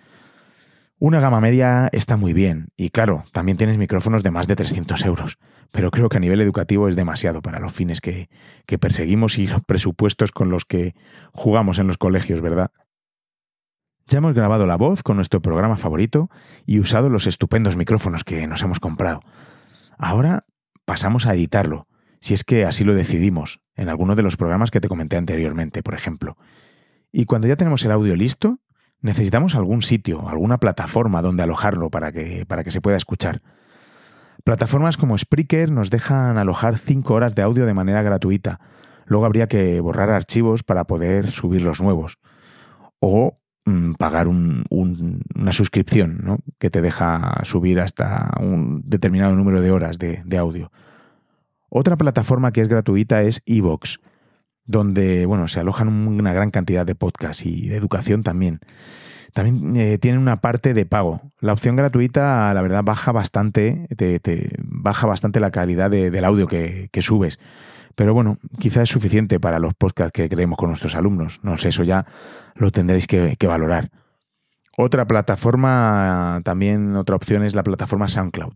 Una 0.99 1.21
gama 1.21 1.41
media 1.41 1.89
está 1.93 2.17
muy 2.17 2.33
bien 2.33 2.69
y 2.77 2.91
claro, 2.91 3.25
también 3.33 3.59
tienes 3.59 3.79
micrófonos 3.79 4.23
de 4.23 4.31
más 4.31 4.47
de 4.47 4.57
300 4.57 5.05
euros, 5.05 5.39
pero 5.73 5.91
creo 5.91 6.09
que 6.09 6.19
a 6.19 6.21
nivel 6.21 6.41
educativo 6.41 6.89
es 6.89 6.95
demasiado 6.95 7.43
para 7.43 7.59
los 7.59 7.73
fines 7.73 8.01
que, 8.01 8.29
que 8.65 8.79
perseguimos 8.79 9.39
y 9.39 9.49
los 9.49 9.63
presupuestos 9.65 10.31
con 10.31 10.51
los 10.51 10.65
que 10.65 10.95
jugamos 11.33 11.79
en 11.79 11.89
los 11.89 11.99
colegios, 11.99 12.41
¿verdad? 12.41 12.71
Ya 14.07 14.19
hemos 14.19 14.35
grabado 14.35 14.67
la 14.67 14.77
voz 14.77 15.03
con 15.03 15.17
nuestro 15.17 15.43
programa 15.43 15.77
favorito 15.77 16.31
y 16.65 16.79
usado 16.79 17.11
los 17.11 17.27
estupendos 17.27 17.77
micrófonos 17.77 18.23
que 18.23 18.47
nos 18.47 18.63
hemos 18.63 18.79
comprado. 18.79 19.21
Ahora 19.99 20.47
pasamos 20.85 21.27
a 21.27 21.35
editarlo, 21.35 21.89
si 22.21 22.35
es 22.35 22.45
que 22.45 22.67
así 22.67 22.85
lo 22.85 22.95
decidimos, 22.95 23.61
en 23.75 23.89
alguno 23.89 24.15
de 24.15 24.23
los 24.23 24.37
programas 24.37 24.71
que 24.71 24.81
te 24.81 24.89
comenté 24.89 25.17
anteriormente, 25.17 25.83
por 25.83 25.95
ejemplo. 25.95 26.37
Y 27.11 27.25
cuando 27.25 27.49
ya 27.49 27.57
tenemos 27.57 27.85
el 27.85 27.93
audio 27.93 28.15
listo, 28.15 28.61
necesitamos 29.05 29.55
algún 29.55 29.83
sitio, 29.83 30.29
alguna 30.29 30.59
plataforma 30.59 31.23
donde 31.23 31.45
alojarlo 31.45 31.91
para 31.91 32.11
que, 32.11 32.45
para 32.47 32.65
que 32.65 32.73
se 32.73 32.81
pueda 32.81 32.97
escuchar. 32.97 33.43
Plataformas 34.43 34.97
como 34.97 35.17
Spreaker 35.17 35.71
nos 35.71 35.91
dejan 35.91 36.39
alojar 36.39 36.79
5 36.79 37.15
horas 37.15 37.35
de 37.35 37.43
audio 37.43 37.67
de 37.67 37.75
manera 37.75 38.03
gratuita. 38.03 38.61
Luego 39.07 39.27
habría 39.27 39.47
que 39.47 39.81
borrar 39.81 40.11
archivos 40.11 40.63
para 40.63 40.85
poder 40.85 41.31
subir 41.31 41.63
los 41.63 41.81
nuevos. 41.81 42.19
O 42.99 43.35
Mm, 43.67 43.95
pagar 43.95 44.29
una 44.29 45.53
suscripción 45.53 46.43
que 46.59 46.69
te 46.69 46.83
deja 46.83 47.41
subir 47.45 47.81
hasta 47.81 48.31
un 48.39 48.83
determinado 48.85 49.35
número 49.35 49.63
de 49.63 49.71
horas 49.71 49.99
de, 49.99 50.39
audio. 50.39 50.71
Otra 51.71 51.97
plataforma 51.97 52.53
que 52.53 52.61
es 52.61 52.69
gratuita 52.69 53.23
es 53.23 53.43
Evox, 53.47 54.01
donde 54.65 55.27
bueno, 55.27 55.49
se 55.49 55.61
alojan 55.61 55.89
una 55.89 56.33
gran 56.33 56.51
cantidad 56.51 56.87
de 56.87 56.95
podcasts 56.95 57.45
y 57.47 57.69
de 57.69 57.77
educación 57.77 58.23
también. 58.23 58.61
También 59.33 59.77
eh, 59.77 59.99
tiene 59.99 60.19
una 60.19 60.41
parte 60.41 60.75
de 60.75 60.87
pago. 60.87 61.21
La 61.41 61.53
opción 61.53 61.75
gratuita, 61.75 62.55
la 62.55 62.63
verdad, 62.63 62.85
baja 62.85 63.11
bastante, 63.11 63.89
te, 63.97 64.51
baja 64.59 65.09
bastante 65.09 65.41
la 65.41 65.51
calidad 65.51 65.91
del 65.91 66.25
audio 66.25 66.47
que, 66.47 66.89
que 66.93 67.03
subes. 67.03 67.41
Pero 67.95 68.15
bueno, 68.15 68.39
quizás 68.59 68.85
es 68.85 68.91
suficiente 68.91 69.39
para 69.39 69.59
los 69.59 69.75
podcasts 69.75 70.13
que 70.13 70.29
creemos 70.29 70.59
con 70.59 70.69
nuestros 70.69 70.95
alumnos. 70.95 71.41
No 71.43 71.57
sé, 71.57 71.69
eso 71.69 71.85
ya 71.85 72.07
lo 72.55 72.71
tendréis 72.71 73.07
que, 73.07 73.37
valorar. 73.47 73.91
Otra 74.77 75.07
plataforma, 75.07 76.41
también 76.45 76.97
otra 76.97 77.15
opción 77.15 77.45
es 77.45 77.55
la 77.55 77.63
plataforma 77.63 78.09
SoundCloud. 78.09 78.55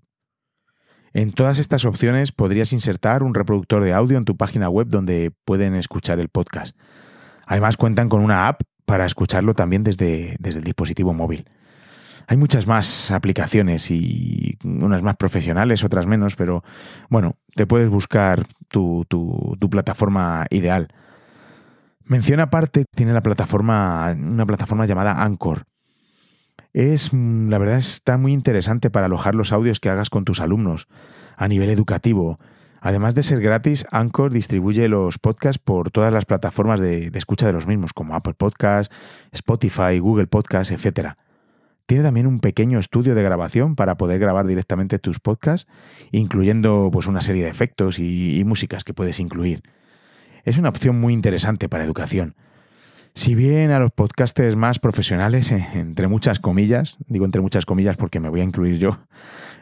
En 1.19 1.33
todas 1.33 1.59
estas 1.59 1.85
opciones 1.85 2.31
podrías 2.31 2.73
insertar 2.73 3.25
un 3.25 3.35
reproductor 3.35 3.83
de 3.83 3.93
audio 3.93 4.19
en 4.19 4.25
tu 4.25 4.37
página 4.37 4.69
web 4.69 4.87
donde 4.87 5.33
pueden 5.45 5.75
escuchar 5.75 6.21
el 6.21 6.29
podcast. 6.29 6.77
Además 7.45 7.77
cuentan 7.77 8.09
con 8.09 8.23
una 8.23 8.47
app 8.47 8.61
para 8.85 9.05
escucharlo 9.05 9.53
también 9.53 9.83
desde, 9.83 10.37
desde 10.39 10.61
el 10.61 10.65
dispositivo 10.65 11.13
móvil. 11.13 11.45
Hay 12.29 12.37
muchas 12.37 12.69
más 12.69 13.11
aplicaciones 13.11 13.91
y 13.91 14.59
unas 14.63 15.03
más 15.03 15.17
profesionales, 15.17 15.83
otras 15.83 16.07
menos, 16.07 16.37
pero 16.37 16.63
bueno, 17.09 17.35
te 17.57 17.67
puedes 17.67 17.91
buscar 17.91 18.47
tu, 18.69 19.05
plataforma 19.69 20.47
ideal. 20.51 20.87
Menciona 22.05 22.45
aparte, 22.45 22.85
tiene 22.95 23.13
la 23.13 23.25
plataforma, 23.25 24.15
una 24.17 24.47
plataforma 24.47 24.87
llamada 24.87 25.21
Anchor. 25.25 25.65
Es, 26.79 27.13
la 27.13 27.59
verdad, 27.59 27.79
está 27.79 28.19
muy 28.19 28.33
interesante 28.33 28.89
para 28.89 29.07
alojar 29.07 29.35
los 29.35 29.51
audios 29.51 29.81
que 29.81 29.89
hagas 29.89 30.11
con 30.11 30.25
tus 30.25 30.39
alumnos 30.39 30.87
a 31.37 31.49
nivel 31.49 31.71
educativo. 31.71 32.39
Además 32.81 33.17
de 33.17 33.25
ser 33.25 33.41
gratis, 33.41 33.85
Anchor 33.91 34.31
distribuye 34.31 34.87
los 34.87 35.19
podcasts 35.19 35.59
por 35.59 35.91
todas 35.91 36.13
las 36.13 36.25
plataformas 36.25 36.79
de, 36.79 37.11
escucha 37.15 37.49
de 37.49 37.53
los 37.53 37.67
mismos, 37.67 37.93
como 37.93 38.15
Apple 38.15 38.35
Podcasts, 38.35 38.95
Spotify, 39.33 39.99
Google 39.99 40.29
Podcasts, 40.29 40.71
etc. 40.71 41.15
Tiene 41.87 42.05
también 42.05 42.29
un 42.29 42.39
pequeño 42.39 42.79
estudio 42.79 43.17
de 43.17 43.25
grabación 43.25 43.75
para 43.75 43.97
poder 43.97 44.21
grabar 44.21 44.47
directamente 44.47 45.01
tus 45.01 45.19
podcasts, 45.19 45.69
incluyendo 46.13 46.91
pues, 46.93 47.09
una 47.09 47.23
serie 47.23 47.43
de 47.43 47.51
efectos 47.51 47.99
y, 47.99 48.41
músicas 48.47 48.85
que 48.85 48.95
puedes 48.95 49.19
incluir. 49.19 49.65
Es 50.45 50.59
una 50.59 50.69
opción 50.69 51.01
muy 51.01 51.13
interesante 51.13 51.69
para 51.69 51.83
educación. 51.83 52.37
Si 53.19 53.35
bien 53.35 53.73
a 53.73 53.81
los 53.81 53.91
podcasters 53.91 54.55
más 54.55 54.79
profesionales, 54.79 55.51
eh, 55.51 55.67
entre 55.75 56.07
muchas 56.07 56.39
comillas, 56.39 56.99
digo 57.09 57.25
entre 57.25 57.41
muchas 57.41 57.67
comillas 57.67 57.97
porque 57.97 58.21
me 58.21 58.29
voy 58.29 58.43
a 58.43 58.45
incluir 58.45 58.79
yo, 58.79 59.01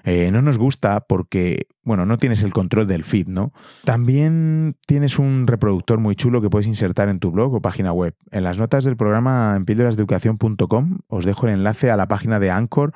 eh, 0.05 0.31
no 0.31 0.43
nos 0.43 0.59
gusta 0.59 1.01
porque, 1.01 1.67
bueno, 1.83 2.05
no 2.05 2.19
tienes 2.19 2.43
el 2.43 2.53
control 2.53 2.87
del 2.87 3.03
feed, 3.03 3.29
¿no? 3.29 3.55
También 3.85 4.77
tienes 4.87 5.19
un 5.19 5.47
reproductor 5.47 5.99
muy 5.99 6.17
chulo 6.17 6.43
que 6.43 6.51
puedes 6.51 6.67
insertar 6.67 7.09
en 7.09 7.19
tu 7.19 7.31
blog 7.31 7.55
o 7.55 7.63
página 7.63 7.95
web. 7.95 8.15
En 8.31 8.45
las 8.45 8.59
notas 8.59 8.85
del 8.85 8.99
programa 8.99 9.55
en 9.57 9.65
píldorasdeeducación.com 9.65 10.99
os 11.07 11.25
dejo 11.25 11.47
el 11.47 11.55
enlace 11.55 11.91
a 11.91 11.97
la 11.97 12.09
página 12.09 12.39
de 12.39 12.51
Anchor 12.51 12.93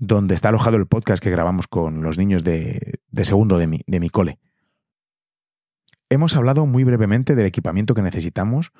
donde 0.00 0.34
está 0.34 0.48
alojado 0.48 0.78
el 0.78 0.88
podcast 0.88 1.22
que 1.22 1.30
grabamos 1.30 1.68
con 1.68 2.02
los 2.02 2.18
niños 2.18 2.42
de, 2.42 2.98
segundo 3.22 3.56
de 3.56 3.68
mi, 3.68 3.82
de 3.86 4.00
mi 4.00 4.10
cole. 4.10 4.40
Hemos 6.10 6.34
hablado 6.34 6.66
muy 6.66 6.82
brevemente 6.82 7.36
del 7.36 7.46
equipamiento 7.46 7.94
que 7.94 8.02
necesitamos 8.02 8.72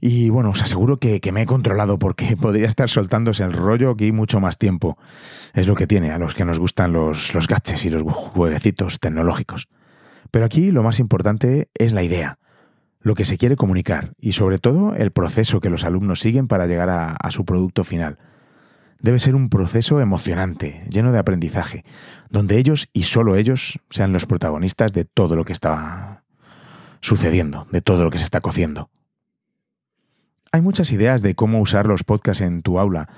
y 0.00 0.30
bueno, 0.30 0.50
os 0.50 0.62
aseguro 0.62 0.98
que, 0.98 1.20
me 1.32 1.42
he 1.42 1.46
controlado 1.46 1.98
porque 1.98 2.36
podría 2.40 2.68
estar 2.68 2.88
soltándose 2.88 3.44
el 3.44 3.52
rollo 3.52 3.90
aquí 3.90 4.12
mucho 4.12 4.40
más 4.40 4.58
tiempo. 4.58 4.98
Es 5.54 5.66
lo 5.66 5.74
que 5.74 5.86
tiene 5.86 6.10
a 6.10 6.18
los 6.18 6.34
que 6.34 6.44
nos 6.44 6.58
gustan 6.58 6.92
los, 6.92 7.34
los 7.34 7.48
gadgets 7.48 7.84
y 7.84 7.90
los 7.90 8.02
jueguecitos 8.02 9.00
tecnológicos. 9.00 9.68
Pero 10.30 10.44
aquí 10.44 10.70
lo 10.70 10.82
más 10.82 10.98
importante 10.98 11.68
es 11.74 11.92
la 11.92 12.02
idea, 12.02 12.38
lo 13.00 13.14
que 13.14 13.24
se 13.24 13.38
quiere 13.38 13.56
comunicar 13.56 14.14
y 14.18 14.32
sobre 14.32 14.58
todo 14.58 14.94
el 14.94 15.12
proceso 15.12 15.60
que 15.60 15.70
los 15.70 15.84
alumnos 15.84 16.20
siguen 16.20 16.48
para 16.48 16.66
llegar 16.66 16.90
a, 16.90 17.12
a 17.12 17.30
su 17.30 17.44
producto 17.44 17.84
final. 17.84 18.18
Debe 19.00 19.20
ser 19.20 19.34
un 19.34 19.50
proceso 19.50 20.00
emocionante, 20.00 20.82
lleno 20.88 21.12
de 21.12 21.18
aprendizaje, 21.18 21.84
donde 22.30 22.58
ellos 22.58 22.88
y 22.92 23.04
solo 23.04 23.36
ellos 23.36 23.78
sean 23.90 24.12
los 24.12 24.26
protagonistas 24.26 24.92
de 24.92 25.04
todo 25.04 25.36
lo 25.36 25.44
que 25.44 25.52
está 25.52 26.24
sucediendo, 27.00 27.66
de 27.70 27.82
todo 27.82 28.02
lo 28.02 28.10
que 28.10 28.18
se 28.18 28.24
está 28.24 28.40
cociendo. 28.40 28.88
Hay 30.54 30.62
muchas 30.62 30.92
ideas 30.92 31.20
de 31.20 31.34
cómo 31.34 31.58
usar 31.58 31.86
los 31.86 32.04
podcasts 32.04 32.40
en 32.40 32.62
tu 32.62 32.78
aula, 32.78 33.08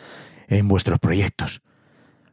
en 0.49 0.69
vuestros 0.69 0.99
proyectos. 0.99 1.61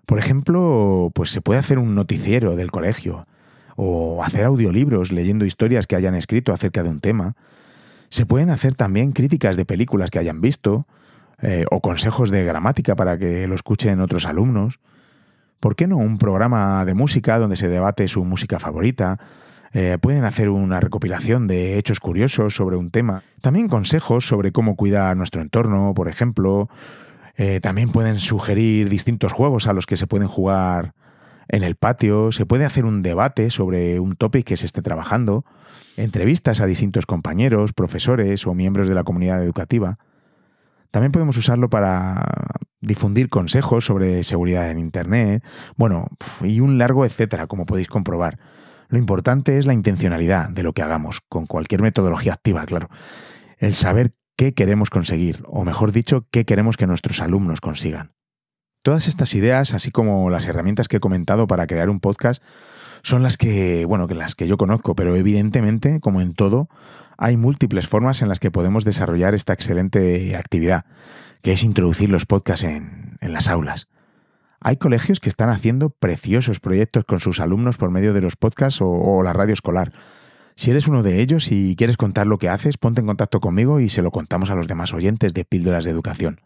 Por 0.06 0.18
ejemplo, 0.18 1.12
pues 1.14 1.30
se 1.30 1.42
puede 1.42 1.60
hacer 1.60 1.78
un 1.78 1.94
noticiero 1.94 2.56
del 2.56 2.72
colegio, 2.72 3.28
o 3.76 4.24
hacer 4.24 4.46
audiolibros 4.46 5.12
leyendo 5.12 5.44
historias 5.44 5.88
que 5.88 5.98
hayan 5.98 6.16
escrito 6.16 6.54
acerca 6.54 6.84
de 6.84 6.90
un 6.90 7.02
tema. 7.02 7.36
Se 8.08 8.26
pueden 8.26 8.50
hacer 8.50 8.76
también 8.76 9.12
críticas 9.12 9.58
de 9.58 9.66
películas 9.66 10.10
que 10.10 10.20
hayan 10.20 10.40
visto, 10.40 10.88
eh, 11.42 11.66
o 11.70 11.82
consejos 11.82 12.32
de 12.32 12.46
gramática 12.46 12.96
para 12.96 13.18
que 13.18 13.46
lo 13.46 13.56
escuchen 13.56 14.00
otros 14.00 14.26
alumnos. 14.26 14.80
¿Por 15.60 15.76
qué 15.76 15.86
no 15.86 15.98
un 15.98 16.18
programa 16.18 16.86
de 16.86 16.94
música 16.94 17.40
donde 17.40 17.58
se 17.58 17.68
debate 17.68 18.08
su 18.08 18.24
música 18.24 18.58
favorita, 18.58 19.20
eh, 19.74 19.98
pueden 20.00 20.24
hacer 20.24 20.50
una 20.50 20.80
recopilación 20.80 21.48
de 21.48 21.80
hechos 21.80 22.00
curiosos 22.00 22.56
sobre 22.56 22.78
un 22.78 22.92
tema. 22.92 23.24
También 23.42 23.68
consejos 23.68 24.28
sobre 24.28 24.52
cómo 24.52 24.76
cuidar 24.76 25.18
nuestro 25.18 25.42
entorno, 25.42 25.94
por 25.96 26.08
ejemplo. 26.08 26.70
Eh, 27.38 27.60
también 27.60 27.92
pueden 27.92 28.20
sugerir 28.20 28.88
distintos 28.88 29.32
juegos 29.32 29.66
a 29.68 29.74
los 29.74 29.88
que 29.88 29.98
se 29.98 30.06
pueden 30.06 30.28
jugar 30.28 30.94
en 31.48 31.64
el 31.64 31.76
patio. 31.76 32.32
Se 32.32 32.46
puede 32.46 32.66
hacer 32.66 32.86
un 32.86 33.02
debate 33.02 33.50
sobre 33.50 34.00
un 34.00 34.16
topic 34.16 34.46
que 34.46 34.58
se 34.58 34.68
esté 34.68 34.84
trabajando. 34.84 35.44
Entrevistas 35.98 36.62
a 36.62 36.68
distintos 36.68 37.08
compañeros, 37.08 37.74
profesores 37.74 38.46
o 38.46 38.54
miembros 38.54 38.88
de 38.88 38.96
la 38.96 39.04
comunidad 39.04 39.44
educativa. 39.44 39.98
También 40.92 41.12
podemos 41.12 41.36
usarlo 41.38 41.72
para 41.72 42.24
difundir 42.80 43.30
consejos 43.30 43.86
sobre 43.86 44.24
seguridad 44.24 44.70
en 44.70 44.78
Internet, 44.78 45.44
bueno, 45.76 46.10
y 46.42 46.60
un 46.60 46.78
largo 46.78 47.06
etcétera, 47.06 47.48
como 47.48 47.66
podéis 47.66 47.88
comprobar. 47.88 48.38
Lo 48.94 49.00
importante 49.00 49.58
es 49.58 49.66
la 49.66 49.74
intencionalidad 49.74 50.50
de 50.50 50.62
lo 50.62 50.74
que 50.74 50.84
hagamos, 50.84 51.22
con 51.28 51.48
cualquier 51.48 51.82
metodología 51.82 52.34
activa, 52.34 52.64
claro. 52.68 52.90
El 53.58 53.74
saber 53.74 54.14
qué 54.38 54.54
queremos 54.54 54.92
conseguir, 54.92 55.44
o 55.48 55.66
mejor 55.66 55.92
dicho, 55.92 56.28
qué 56.30 56.46
queremos 56.46 56.78
que 56.78 56.86
nuestros 56.86 57.20
alumnos 57.20 57.60
consigan. 57.60 58.14
Todas 58.84 59.08
estas 59.08 59.34
ideas, 59.34 59.74
así 59.74 59.90
como 59.90 60.30
las 60.30 60.46
herramientas 60.46 60.88
que 60.88 60.98
he 60.98 61.00
comentado 61.00 61.48
para 61.48 61.66
crear 61.66 61.90
un 61.90 62.02
podcast, 62.02 62.44
son 63.02 63.24
las 63.24 63.38
que, 63.38 63.86
bueno, 63.86 64.08
que 64.08 64.14
las 64.14 64.36
que 64.36 64.46
yo 64.46 64.58
conozco, 64.58 64.94
pero 64.94 65.16
evidentemente, 65.16 66.00
como 66.00 66.22
en 66.22 66.36
todo, 66.36 66.70
hay 67.18 67.36
múltiples 67.36 67.88
formas 67.88 68.22
en 68.22 68.30
las 68.30 68.40
que 68.40 68.52
podemos 68.52 68.86
desarrollar 68.86 69.34
esta 69.34 69.54
excelente 69.54 70.36
actividad, 70.36 70.86
que 71.42 71.54
es 71.54 71.64
introducir 71.64 72.12
los 72.12 72.28
podcasts 72.28 72.64
en, 72.64 73.18
en 73.22 73.34
las 73.34 73.48
aulas. 73.48 73.88
Hay 74.66 74.78
colegios 74.78 75.20
que 75.20 75.28
están 75.28 75.50
haciendo 75.50 75.90
preciosos 75.90 76.62
proyectos 76.62 77.04
con 77.04 77.20
sus 77.20 77.42
alumnos 77.42 77.78
por 77.78 77.92
medio 77.92 78.14
de 78.14 78.22
los 78.22 78.38
podcasts 78.38 78.80
o, 78.82 79.22
la 79.22 79.34
radio 79.34 79.54
escolar. 79.54 79.92
Si 80.56 80.72
eres 80.72 80.88
uno 80.88 81.04
de 81.04 81.20
ellos 81.20 81.52
y 81.52 81.76
quieres 81.76 81.98
contar 81.98 82.28
lo 82.28 82.38
que 82.38 82.48
haces, 82.48 82.78
ponte 82.78 83.02
en 83.02 83.08
contacto 83.08 83.42
conmigo 83.42 83.82
y 83.82 83.90
se 83.90 84.02
lo 84.02 84.12
contamos 84.12 84.52
a 84.52 84.56
los 84.56 84.68
demás 84.68 84.94
oyentes 84.94 85.34
de 85.34 85.44
Píldoras 85.44 85.84
de 85.84 85.92
Educación. 85.92 86.40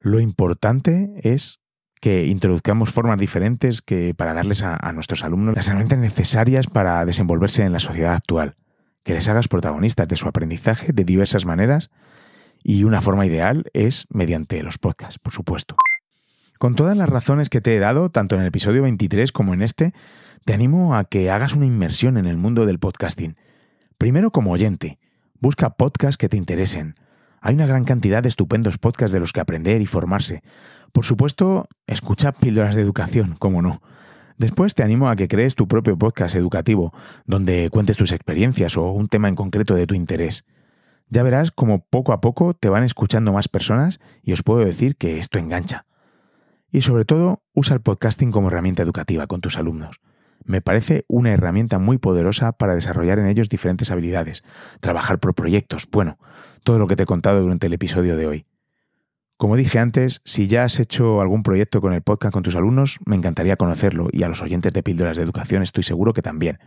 Lo 0.00 0.18
importante 0.18 1.12
es 1.22 1.60
que 2.00 2.26
introduzcamos 2.26 2.90
formas 2.90 3.18
diferentes 3.18 3.80
que 3.80 4.12
para 4.12 4.34
darles 4.34 4.64
a, 4.64 4.76
a, 4.76 4.92
nuestros 4.92 5.22
alumnos 5.22 5.54
las 5.54 5.68
herramientas 5.68 6.00
necesarias 6.00 6.66
para 6.66 7.04
desenvolverse 7.04 7.62
en 7.62 7.72
la 7.72 7.78
sociedad 7.78 8.14
actual, 8.14 8.56
que 9.04 9.14
les 9.14 9.28
hagas 9.28 9.46
protagonistas 9.46 10.08
de 10.08 10.16
su 10.16 10.26
aprendizaje 10.26 10.92
de 10.92 11.04
diversas 11.04 11.46
maneras 11.46 11.90
y 12.64 12.82
una 12.82 13.00
forma 13.00 13.24
ideal 13.24 13.66
es 13.72 14.06
mediante 14.10 14.60
los 14.64 14.78
podcasts, 14.78 15.20
por 15.20 15.32
supuesto. 15.32 15.76
Con 16.62 16.76
todas 16.76 16.96
las 16.96 17.08
razones 17.08 17.48
que 17.48 17.60
te 17.60 17.74
he 17.74 17.80
dado, 17.80 18.08
tanto 18.10 18.36
en 18.36 18.42
el 18.42 18.46
episodio 18.46 18.82
23 18.82 19.32
como 19.32 19.52
en 19.52 19.62
este, 19.62 19.92
te 20.44 20.54
animo 20.54 20.94
a 20.94 21.02
que 21.02 21.28
hagas 21.28 21.54
una 21.54 21.66
inmersión 21.66 22.16
en 22.16 22.24
el 22.24 22.36
mundo 22.36 22.66
del 22.66 22.78
podcasting. 22.78 23.34
Primero 23.98 24.30
como 24.30 24.52
oyente, 24.52 25.00
busca 25.40 25.70
podcasts 25.70 26.16
que 26.16 26.28
te 26.28 26.36
interesen. 26.36 26.94
Hay 27.40 27.56
una 27.56 27.66
gran 27.66 27.82
cantidad 27.82 28.22
de 28.22 28.28
estupendos 28.28 28.78
podcasts 28.78 29.12
de 29.12 29.18
los 29.18 29.32
que 29.32 29.40
aprender 29.40 29.80
y 29.82 29.86
formarse. 29.86 30.44
Por 30.92 31.04
supuesto, 31.04 31.66
escucha 31.88 32.30
píldoras 32.30 32.76
de 32.76 32.82
educación, 32.82 33.34
como 33.40 33.60
no. 33.60 33.82
Después 34.38 34.76
te 34.76 34.84
animo 34.84 35.08
a 35.08 35.16
que 35.16 35.26
crees 35.26 35.56
tu 35.56 35.66
propio 35.66 35.98
podcast 35.98 36.36
educativo, 36.36 36.94
donde 37.26 37.70
cuentes 37.72 37.96
tus 37.96 38.12
experiencias 38.12 38.76
o 38.76 38.88
un 38.92 39.08
tema 39.08 39.26
en 39.26 39.34
concreto 39.34 39.74
de 39.74 39.88
tu 39.88 39.96
interés. 39.96 40.44
Ya 41.08 41.24
verás 41.24 41.50
como 41.50 41.80
poco 41.80 42.12
a 42.12 42.20
poco 42.20 42.54
te 42.54 42.68
van 42.68 42.84
escuchando 42.84 43.32
más 43.32 43.48
personas 43.48 43.98
y 44.22 44.32
os 44.32 44.44
puedo 44.44 44.64
decir 44.64 44.94
que 44.94 45.18
esto 45.18 45.40
engancha. 45.40 45.86
Y 46.72 46.80
sobre 46.80 47.04
todo, 47.04 47.42
usa 47.52 47.74
el 47.74 47.82
podcasting 47.82 48.32
como 48.32 48.48
herramienta 48.48 48.82
educativa 48.82 49.26
con 49.26 49.42
tus 49.42 49.58
alumnos. 49.58 50.00
Me 50.42 50.62
parece 50.62 51.04
una 51.06 51.30
herramienta 51.30 51.78
muy 51.78 51.98
poderosa 51.98 52.52
para 52.52 52.74
desarrollar 52.74 53.18
en 53.18 53.26
ellos 53.26 53.50
diferentes 53.50 53.90
habilidades, 53.90 54.42
trabajar 54.80 55.20
por 55.20 55.34
proyectos, 55.34 55.86
bueno, 55.92 56.18
todo 56.64 56.78
lo 56.78 56.88
que 56.88 56.96
te 56.96 57.02
he 57.02 57.06
contado 57.06 57.42
durante 57.42 57.66
el 57.66 57.74
episodio 57.74 58.16
de 58.16 58.26
hoy. 58.26 58.46
Como 59.36 59.56
dije 59.56 59.78
antes, 59.80 60.22
si 60.24 60.48
ya 60.48 60.64
has 60.64 60.80
hecho 60.80 61.20
algún 61.20 61.42
proyecto 61.42 61.80
con 61.80 61.92
el 61.92 62.00
podcast 62.00 62.32
con 62.32 62.42
tus 62.42 62.56
alumnos, 62.56 62.98
me 63.04 63.16
encantaría 63.16 63.56
conocerlo 63.56 64.08
y 64.10 64.22
a 64.22 64.28
los 64.28 64.40
oyentes 64.40 64.72
de 64.72 64.82
Píldoras 64.82 65.16
de 65.16 65.24
Educación 65.24 65.62
estoy 65.62 65.82
seguro 65.82 66.14
que 66.14 66.22
también. 66.22 66.58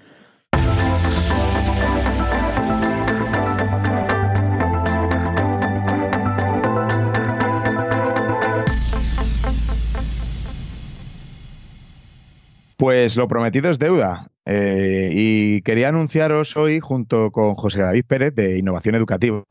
Pues 12.77 13.15
lo 13.15 13.27
prometido 13.27 13.69
es 13.69 13.79
deuda. 13.79 14.31
Eh, 14.45 15.09
y 15.13 15.61
quería 15.61 15.89
anunciaros 15.89 16.55
hoy, 16.57 16.79
junto 16.79 17.31
con 17.31 17.55
José 17.55 17.81
David 17.81 18.05
Pérez 18.05 18.35
de 18.35 18.57
Innovación 18.57 18.95
Educativa, 18.95 19.43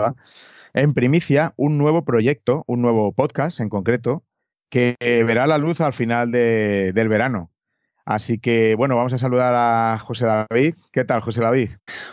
en 0.73 0.95
primicia 0.95 1.53
un 1.57 1.79
nuevo 1.79 2.05
proyecto, 2.05 2.65
un 2.67 2.83
nuevo 2.83 3.13
podcast 3.13 3.61
en 3.61 3.69
concreto, 3.69 4.25
que 4.69 4.97
verá 5.01 5.47
la 5.47 5.59
luz 5.59 5.81
al 5.81 5.93
final 5.93 6.33
del 6.33 7.09
verano. 7.09 7.51
Así 8.07 8.39
que 8.39 8.75
bueno, 8.75 8.97
vamos 8.97 9.15
a 9.15 9.19
saludar 9.19 9.55
a 9.55 9.99
José 9.99 10.27
David. 10.27 10.75
¿Qué 10.93 11.05
tal, 11.05 11.23
José 11.23 11.41
David? 11.41 11.71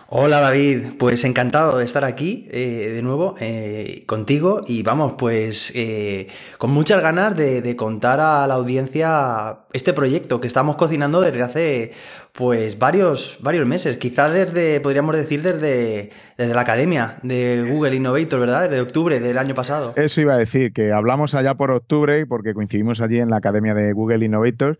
Hola 0.07 0.39
David, 0.39 0.93
pues 0.97 1.25
encantado 1.25 1.77
de 1.77 1.83
estar 1.83 2.05
aquí 2.05 2.47
eh, 2.51 2.91
de 2.95 3.01
nuevo 3.01 3.35
eh, 3.41 4.03
contigo 4.05 4.61
y 4.65 4.83
vamos, 4.83 5.15
pues 5.17 5.73
eh, 5.75 6.27
con 6.57 6.71
muchas 6.71 7.01
ganas 7.01 7.35
de, 7.35 7.75
contar 7.75 8.19
a 8.19 8.47
la 8.47 8.53
audiencia 8.53 9.59
este 9.73 9.93
proyecto 9.93 10.39
que 10.39 10.47
estamos 10.47 10.75
cocinando 10.75 11.21
desde 11.21 11.41
hace 11.41 11.91
pues 12.31 12.79
varios, 12.79 13.37
varios 13.41 13.67
meses, 13.67 13.97
quizás 13.97 14.31
desde, 14.31 14.79
podríamos 14.79 15.15
decir, 15.15 15.41
desde, 15.41 16.11
desde 16.37 16.53
la 16.53 16.61
academia 16.61 17.17
de 17.23 17.69
Google 17.69 17.95
Innovator, 17.95 18.39
¿verdad? 18.39 18.69
Desde 18.69 18.81
octubre 18.81 19.19
del 19.19 19.37
año 19.37 19.53
pasado. 19.55 19.93
Eso 19.97 20.21
iba 20.21 20.33
a 20.33 20.37
decir, 20.37 20.71
que 20.71 20.93
hablamos 20.93 21.35
allá 21.35 21.55
por 21.55 21.71
octubre 21.71 22.25
porque 22.25 22.53
coincidimos 22.53 23.01
allí 23.01 23.19
en 23.19 23.29
la 23.29 23.37
academia 23.37 23.73
de 23.73 23.91
Google 23.91 24.25
Innovator 24.25 24.79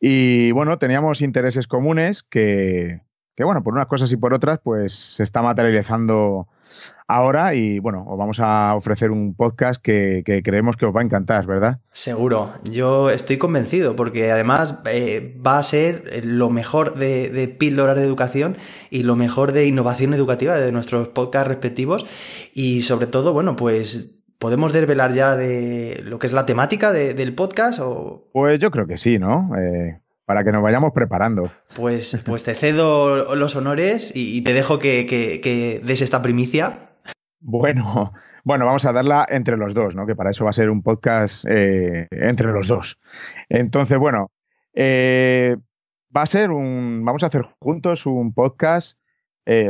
y 0.00 0.52
bueno, 0.52 0.78
teníamos 0.78 1.22
intereses 1.22 1.66
comunes 1.66 2.22
que, 2.22 3.00
que, 3.36 3.44
bueno, 3.44 3.62
por 3.62 3.74
unas 3.74 3.86
cosas 3.86 4.12
y 4.12 4.16
por 4.16 4.34
otras, 4.34 4.60
pues 4.62 4.92
se 4.92 5.22
está 5.22 5.42
materializando 5.42 6.48
ahora 7.06 7.54
y 7.54 7.78
bueno, 7.78 8.04
os 8.06 8.18
vamos 8.18 8.38
a 8.40 8.74
ofrecer 8.74 9.10
un 9.10 9.34
podcast 9.34 9.82
que, 9.82 10.22
creemos 10.44 10.76
que 10.76 10.86
os 10.86 10.94
va 10.94 11.00
a 11.00 11.04
encantar, 11.04 11.46
¿verdad? 11.46 11.80
Seguro, 11.92 12.52
yo 12.64 13.10
estoy 13.10 13.38
convencido 13.38 13.96
porque 13.96 14.30
además 14.30 14.74
eh, 14.84 15.36
va 15.44 15.58
a 15.58 15.62
ser 15.62 16.24
lo 16.24 16.50
mejor 16.50 16.96
de, 16.98 17.30
de 17.30 17.48
píldoras 17.48 17.96
de 17.96 18.04
educación 18.04 18.56
y 18.90 19.04
lo 19.04 19.16
mejor 19.16 19.52
de 19.52 19.66
innovación 19.66 20.14
educativa 20.14 20.56
de 20.56 20.70
nuestros 20.70 21.08
podcasts 21.08 21.48
respectivos 21.48 22.06
y 22.52 22.82
sobre 22.82 23.06
todo, 23.06 23.32
bueno, 23.32 23.56
pues 23.56 24.17
¿Podemos 24.38 24.72
desvelar 24.72 25.14
ya 25.14 25.36
de 25.36 26.00
lo 26.04 26.20
que 26.20 26.28
es 26.28 26.32
la 26.32 26.46
temática 26.46 26.92
del 26.92 27.34
podcast? 27.34 27.80
O... 27.82 28.28
Pues 28.32 28.60
yo 28.60 28.70
creo 28.70 28.86
que 28.86 28.96
sí, 28.96 29.18
¿no? 29.18 29.50
Eh, 29.58 30.00
para 30.26 30.44
que 30.44 30.52
nos 30.52 30.62
vayamos 30.62 30.92
preparando. 30.92 31.50
Pues, 31.74 32.22
pues 32.24 32.44
te 32.44 32.54
cedo 32.54 33.34
los 33.34 33.56
honores 33.56 34.12
y, 34.14 34.40
te 34.42 34.52
dejo 34.52 34.78
que, 34.78 35.80
des 35.84 36.00
esta 36.02 36.22
primicia. 36.22 36.92
Bueno, 37.40 38.12
bueno, 38.44 38.64
vamos 38.64 38.84
a 38.84 38.92
darla 38.92 39.26
entre 39.28 39.56
los 39.56 39.74
dos, 39.74 39.96
¿no? 39.96 40.06
Que 40.06 40.14
para 40.14 40.30
eso 40.30 40.44
va 40.44 40.50
a 40.50 40.52
ser 40.52 40.70
un 40.70 40.82
podcast 40.82 41.44
eh, 41.48 42.06
entre 42.12 42.52
los 42.52 42.68
dos. 42.68 43.00
Entonces, 43.48 43.98
bueno, 43.98 44.30
eh, 44.72 45.56
va 46.16 46.22
a 46.22 46.26
ser 46.26 46.52
un. 46.52 47.04
Vamos 47.04 47.24
a 47.24 47.26
hacer 47.26 47.42
juntos 47.58 48.06
un 48.06 48.32
podcast 48.32 49.00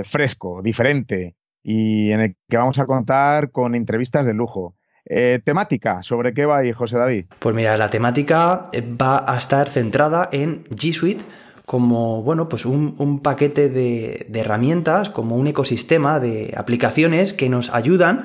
fresco, 0.04 0.60
diferente, 0.60 1.37
y 1.70 2.12
en 2.12 2.20
el 2.20 2.36
que 2.48 2.56
vamos 2.56 2.78
a 2.78 2.86
contar 2.86 3.50
con 3.50 3.74
entrevistas 3.74 4.24
de 4.24 4.32
lujo. 4.32 4.74
Eh, 5.04 5.38
temática, 5.44 6.02
¿sobre 6.02 6.32
qué 6.32 6.46
va 6.46 6.58
ahí, 6.58 6.72
José 6.72 6.96
David? 6.96 7.26
Pues 7.38 7.54
mira, 7.54 7.76
la 7.76 7.90
temática 7.90 8.70
eh, 8.72 8.80
va 8.80 9.30
a 9.30 9.36
estar 9.36 9.68
centrada 9.68 10.30
en 10.32 10.64
G 10.64 10.94
Suite 10.94 11.22
como 11.66 12.22
bueno, 12.22 12.48
pues 12.48 12.64
un, 12.64 13.20
paquete 13.22 13.68
de, 13.68 14.24
de 14.30 14.40
herramientas, 14.40 15.10
como 15.10 15.36
un 15.36 15.46
ecosistema 15.46 16.20
de 16.20 16.54
aplicaciones 16.56 17.34
que 17.34 17.50
nos 17.50 17.74
ayudan 17.74 18.24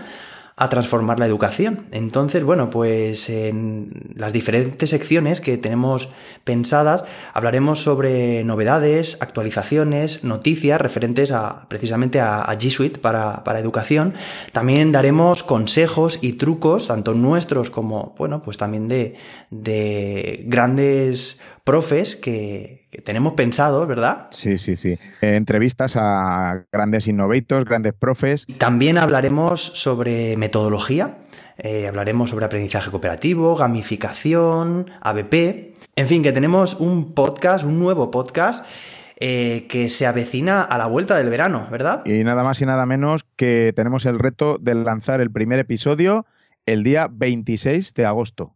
a 0.55 0.69
transformar 0.69 1.19
la 1.19 1.25
educación. 1.25 1.87
Entonces, 1.91 2.43
bueno, 2.43 2.69
pues 2.69 3.29
en 3.29 4.13
las 4.15 4.33
diferentes 4.33 4.89
secciones 4.89 5.41
que 5.41 5.57
tenemos 5.57 6.09
pensadas 6.43 7.03
hablaremos 7.33 7.81
sobre 7.81 8.43
novedades, 8.43 9.17
actualizaciones, 9.19 10.23
noticias 10.23 10.79
referentes 10.79 11.31
a 11.31 11.67
precisamente 11.69 12.19
a, 12.19 12.45
G 12.53 12.69
Suite 12.69 12.99
para, 12.99 13.43
para, 13.43 13.59
educación. 13.59 14.13
También 14.51 14.91
daremos 14.91 15.43
consejos 15.43 16.19
y 16.21 16.33
trucos, 16.33 16.87
tanto 16.87 17.13
nuestros 17.13 17.69
como, 17.69 18.13
bueno, 18.17 18.41
pues 18.43 18.57
también 18.57 18.87
de, 18.87 19.15
de 19.49 20.43
grandes 20.45 21.39
profes 21.63 22.15
que, 22.15 22.88
tenemos 23.04 23.34
pensado, 23.34 23.88
¿verdad? 23.88 24.28
Sí, 24.32 24.58
sí, 24.58 24.76
sí. 24.76 24.99
Eh, 25.21 25.36
entrevistas 25.36 25.95
a 25.95 26.65
grandes 26.71 27.08
innovators, 27.08 27.65
grandes 27.65 27.93
profes. 27.93 28.45
También 28.58 28.97
hablaremos 28.97 29.62
sobre 29.62 30.38
metodología, 30.38 31.17
eh, 31.58 31.88
hablaremos 31.88 32.30
sobre 32.30 32.45
aprendizaje 32.45 32.91
cooperativo, 32.91 33.56
gamificación, 33.56 34.91
ABP. 35.02 35.73
En 35.95 36.08
fin, 36.08 36.21
que 36.21 36.32
tenemos 36.32 36.76
un 36.76 37.13
podcast, 37.13 37.63
un 37.65 37.80
nuevo 37.80 38.12
podcast. 38.12 38.65
Eh, 39.26 39.67
que 39.69 39.89
se 39.89 40.06
avecina 40.06 40.63
a 40.63 40.78
la 40.78 40.88
vuelta 40.88 41.15
del 41.15 41.30
verano, 41.30 41.67
¿verdad? 41.71 42.04
Y 42.06 42.26
nada 42.26 42.43
más 42.43 42.62
y 42.62 42.65
nada 42.65 42.86
menos 42.86 43.26
que 43.38 43.71
tenemos 43.73 44.06
el 44.06 44.19
reto 44.19 44.58
de 44.60 44.73
lanzar 44.73 45.21
el 45.21 45.32
primer 45.32 45.60
episodio 45.60 46.26
el 46.65 46.84
día 46.84 47.08
26 47.10 47.93
de 47.93 48.06
agosto. 48.06 48.54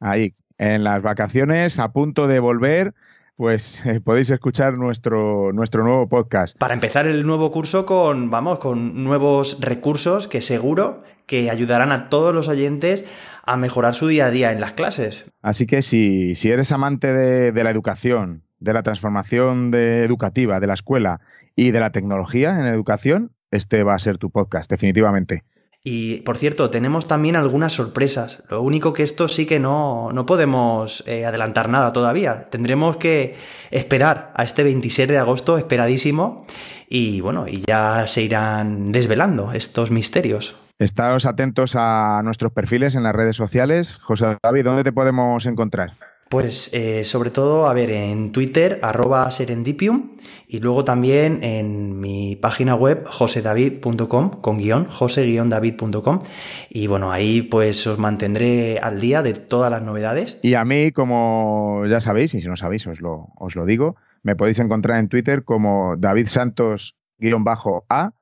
Ahí, 0.00 0.34
en 0.58 0.84
las 0.84 1.02
vacaciones, 1.02 1.78
a 1.78 1.92
punto 1.92 2.26
de 2.26 2.40
volver, 2.40 2.94
pues 3.36 3.84
eh, 3.86 4.00
podéis 4.00 4.30
escuchar 4.30 4.74
nuestro, 4.74 5.52
nuestro 5.52 5.82
nuevo 5.84 6.08
podcast. 6.08 6.56
Para 6.58 6.74
empezar 6.74 7.06
el 7.06 7.26
nuevo 7.26 7.50
curso 7.50 7.86
con, 7.86 8.30
vamos, 8.30 8.58
con 8.58 9.04
nuevos 9.04 9.60
recursos 9.60 10.28
que 10.28 10.40
seguro 10.40 11.02
que 11.26 11.50
ayudarán 11.50 11.90
a 11.92 12.08
todos 12.10 12.34
los 12.34 12.48
oyentes 12.48 13.04
a 13.44 13.56
mejorar 13.56 13.94
su 13.94 14.08
día 14.08 14.26
a 14.26 14.30
día 14.30 14.52
en 14.52 14.60
las 14.60 14.72
clases. 14.72 15.24
Así 15.42 15.66
que 15.66 15.82
si, 15.82 16.34
si 16.34 16.50
eres 16.50 16.72
amante 16.72 17.12
de, 17.12 17.52
de 17.52 17.64
la 17.64 17.70
educación, 17.70 18.42
de 18.58 18.72
la 18.72 18.82
transformación 18.82 19.70
de 19.70 20.04
educativa, 20.04 20.60
de 20.60 20.66
la 20.66 20.74
escuela 20.74 21.20
y 21.56 21.70
de 21.70 21.80
la 21.80 21.92
tecnología 21.92 22.58
en 22.58 22.66
educación, 22.66 23.32
este 23.50 23.82
va 23.84 23.94
a 23.94 23.98
ser 23.98 24.18
tu 24.18 24.30
podcast, 24.30 24.70
definitivamente. 24.70 25.44
Y 25.86 26.22
por 26.22 26.38
cierto, 26.38 26.70
tenemos 26.70 27.06
también 27.06 27.36
algunas 27.36 27.74
sorpresas. 27.74 28.42
Lo 28.48 28.62
único 28.62 28.94
que 28.94 29.02
esto 29.02 29.28
sí 29.28 29.44
que 29.44 29.60
no, 29.60 30.12
no 30.14 30.24
podemos 30.24 31.04
eh, 31.06 31.26
adelantar 31.26 31.68
nada 31.68 31.92
todavía. 31.92 32.48
Tendremos 32.48 32.96
que 32.96 33.36
esperar 33.70 34.32
a 34.34 34.44
este 34.44 34.64
26 34.64 35.08
de 35.08 35.18
agosto, 35.18 35.58
esperadísimo. 35.58 36.46
Y 36.88 37.20
bueno, 37.20 37.46
y 37.46 37.62
ya 37.66 38.06
se 38.06 38.22
irán 38.22 38.92
desvelando 38.92 39.52
estos 39.52 39.90
misterios. 39.90 40.56
Estaos 40.78 41.26
atentos 41.26 41.74
a 41.76 42.22
nuestros 42.24 42.52
perfiles 42.52 42.94
en 42.94 43.02
las 43.02 43.14
redes 43.14 43.36
sociales. 43.36 43.98
José 43.98 44.38
David, 44.42 44.64
¿dónde 44.64 44.84
te 44.84 44.92
podemos 44.92 45.44
encontrar? 45.44 45.92
Pues 46.28 46.72
eh, 46.72 47.04
sobre 47.04 47.30
todo, 47.30 47.68
a 47.68 47.74
ver, 47.74 47.90
en 47.90 48.32
Twitter, 48.32 48.80
arroba 48.82 49.30
serendipium, 49.30 50.16
y 50.48 50.58
luego 50.60 50.84
también 50.84 51.44
en 51.44 52.00
mi 52.00 52.36
página 52.36 52.74
web, 52.74 53.04
josedavid.com, 53.06 54.40
con 54.40 54.58
guion, 54.58 54.86
jose-david.com, 54.86 56.22
y 56.70 56.86
bueno, 56.86 57.12
ahí 57.12 57.42
pues 57.42 57.86
os 57.86 57.98
mantendré 57.98 58.78
al 58.78 59.00
día 59.00 59.22
de 59.22 59.34
todas 59.34 59.70
las 59.70 59.82
novedades. 59.82 60.38
Y 60.42 60.54
a 60.54 60.64
mí, 60.64 60.90
como 60.92 61.84
ya 61.86 62.00
sabéis, 62.00 62.34
y 62.34 62.40
si 62.40 62.48
no 62.48 62.56
sabéis, 62.56 62.86
os 62.86 63.00
lo, 63.00 63.28
os 63.36 63.54
lo 63.54 63.66
digo, 63.66 63.96
me 64.22 64.34
podéis 64.36 64.58
encontrar 64.58 64.98
en 64.98 65.08
Twitter 65.08 65.44
como 65.44 65.96
David 65.96 66.26
Santos-A 66.26 68.12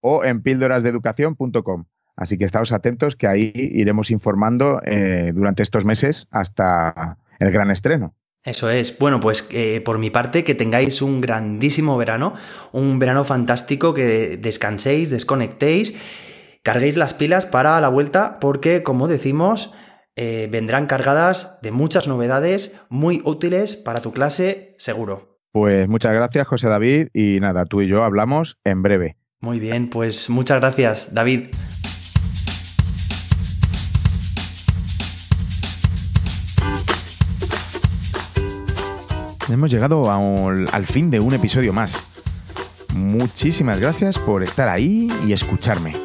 o 0.00 0.24
en 0.24 0.42
píldorasdeeducación.com. 0.42 1.84
Así 2.16 2.36
que 2.36 2.44
estáos 2.44 2.72
atentos 2.72 3.16
que 3.16 3.26
ahí 3.26 3.52
iremos 3.54 4.10
informando 4.10 4.80
eh, 4.84 5.32
durante 5.34 5.62
estos 5.62 5.84
meses 5.84 6.28
hasta 6.30 7.18
el 7.40 7.50
gran 7.50 7.70
estreno. 7.70 8.14
Eso 8.44 8.70
es. 8.70 8.98
Bueno, 8.98 9.20
pues 9.20 9.46
eh, 9.50 9.82
por 9.84 9.98
mi 9.98 10.10
parte, 10.10 10.44
que 10.44 10.54
tengáis 10.54 11.02
un 11.02 11.20
grandísimo 11.20 11.98
verano, 11.98 12.34
un 12.72 12.98
verano 12.98 13.24
fantástico, 13.24 13.92
que 13.92 14.38
descanséis, 14.38 15.10
desconectéis, 15.10 15.94
carguéis 16.62 16.96
las 16.96 17.12
pilas 17.12 17.44
para 17.44 17.80
la 17.80 17.88
vuelta, 17.88 18.38
porque 18.40 18.82
como 18.82 19.08
decimos, 19.08 19.74
eh, 20.16 20.48
vendrán 20.50 20.86
cargadas 20.86 21.58
de 21.60 21.70
muchas 21.70 22.08
novedades 22.08 22.80
muy 22.88 23.20
útiles 23.24 23.76
para 23.76 24.00
tu 24.00 24.12
clase, 24.12 24.74
seguro. 24.78 25.38
Pues 25.52 25.88
muchas 25.88 26.14
gracias, 26.14 26.46
José 26.46 26.68
David, 26.68 27.08
y 27.12 27.40
nada, 27.40 27.66
tú 27.66 27.82
y 27.82 27.88
yo 27.88 28.04
hablamos 28.04 28.58
en 28.64 28.82
breve. 28.82 29.16
Muy 29.40 29.58
bien, 29.58 29.90
pues 29.90 30.30
muchas 30.30 30.60
gracias, 30.60 31.12
David. 31.12 31.50
Hemos 39.52 39.70
llegado 39.70 40.10
al 40.10 40.86
fin 40.86 41.10
de 41.10 41.20
un 41.20 41.34
episodio 41.34 41.72
más. 41.72 42.06
Muchísimas 42.94 43.80
gracias 43.80 44.18
por 44.18 44.42
estar 44.42 44.68
ahí 44.68 45.10
y 45.26 45.32
escucharme. 45.32 45.96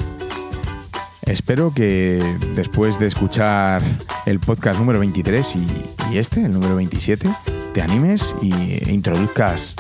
Espero 1.24 1.74
que 1.74 2.22
después 2.56 3.00
de 3.00 3.08
escuchar 3.08 3.82
el 4.26 4.40
podcast 4.40 4.80
número 4.80 5.00
23 5.00 5.56
y, 5.56 6.18
este, 6.18 6.46
el 6.46 6.54
número 6.54 6.76
27, 6.76 7.30
te 7.74 7.82
animes 7.82 8.36
e 8.42 8.92
introduzcas 8.92 9.76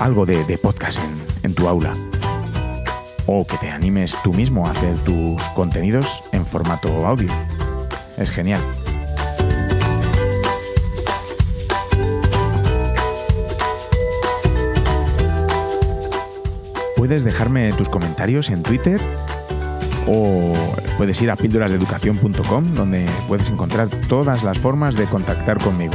algo 0.00 0.26
de, 0.26 0.58
podcast 0.58 1.00
en 1.42 1.54
tu 1.54 1.68
aula. 1.68 1.92
O 3.26 3.46
que 3.46 3.56
te 3.56 3.70
animes 3.70 4.16
tú 4.22 4.32
mismo 4.32 4.66
a 4.66 4.70
hacer 4.70 4.96
tus 4.98 5.42
contenidos 5.54 6.22
en 6.32 6.46
formato 6.46 7.06
audio. 7.06 7.30
Es 8.16 8.30
genial. 8.30 8.60
Puedes 17.04 17.22
dejarme 17.22 17.70
tus 17.74 17.90
comentarios 17.90 18.48
en 18.48 18.62
Twitter 18.62 18.98
o 20.06 20.54
puedes 20.96 21.20
ir 21.20 21.30
a 21.30 21.36
píldorasdeeducación.com 21.36 22.74
donde 22.74 23.06
puedes 23.28 23.50
encontrar 23.50 23.88
todas 24.08 24.42
las 24.42 24.56
formas 24.56 24.96
de 24.96 25.04
contactar 25.04 25.58
conmigo. 25.62 25.92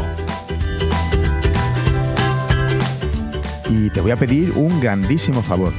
Y 3.71 3.89
te 3.89 4.01
voy 4.01 4.11
a 4.11 4.17
pedir 4.17 4.51
un 4.55 4.79
grandísimo 4.79 5.41
favor 5.41 5.73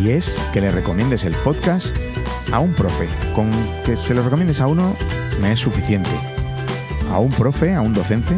y 0.00 0.10
es 0.10 0.40
que 0.52 0.60
le 0.60 0.70
recomiendes 0.70 1.24
el 1.24 1.34
podcast 1.34 1.96
a 2.52 2.60
un 2.60 2.72
profe. 2.72 3.08
Con 3.34 3.50
que 3.84 3.96
se 3.96 4.14
lo 4.14 4.22
recomiendes 4.22 4.60
a 4.60 4.68
uno 4.68 4.94
me 5.42 5.50
es 5.50 5.58
suficiente. 5.58 6.10
A 7.10 7.18
un 7.18 7.30
profe, 7.30 7.74
a 7.74 7.80
un 7.80 7.92
docente, 7.92 8.36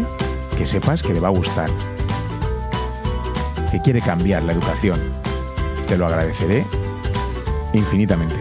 que 0.57 0.65
sepas 0.65 1.03
que 1.03 1.13
le 1.13 1.21
va 1.21 1.29
a 1.29 1.33
gustar. 1.33 1.69
Que 3.71 3.83
quiere 3.83 4.01
cambiar 4.01 4.45
la 4.45 4.55
educación 4.55 5.28
te 5.89 5.97
lo 5.97 6.07
agradeceré 6.07 6.67
infinitamente. 7.73 8.37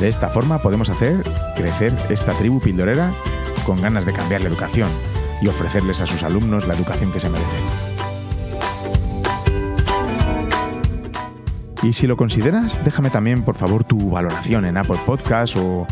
De 0.00 0.08
esta 0.08 0.28
forma 0.28 0.58
podemos 0.58 0.90
hacer 0.90 1.22
crecer 1.54 1.96
esta 2.10 2.32
tribu 2.32 2.60
pildorera 2.60 3.12
con 3.64 3.80
ganas 3.80 4.04
de 4.04 4.12
cambiar 4.12 4.40
la 4.40 4.48
educación 4.48 4.88
y 5.40 5.48
ofrecerles 5.48 6.00
a 6.00 6.06
sus 6.06 6.24
alumnos 6.24 6.66
la 6.66 6.74
educación 6.74 7.12
que 7.12 7.20
se 7.20 7.28
merecen. 7.28 7.62
Y 11.82 11.92
si 11.92 12.08
lo 12.08 12.16
consideras, 12.16 12.80
déjame 12.84 13.10
también, 13.10 13.44
por 13.44 13.54
favor, 13.54 13.84
tu 13.84 14.10
valoración 14.10 14.64
en 14.64 14.76
Apple 14.76 14.98
Podcast 15.06 15.56
o, 15.56 15.86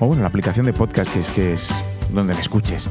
o 0.00 0.16
la 0.16 0.26
aplicación 0.26 0.66
de 0.66 0.72
podcast 0.72 1.12
que 1.12 1.20
es, 1.20 1.30
que 1.30 1.52
es 1.52 1.84
donde 2.12 2.34
me 2.34 2.40
escuches. 2.40 2.90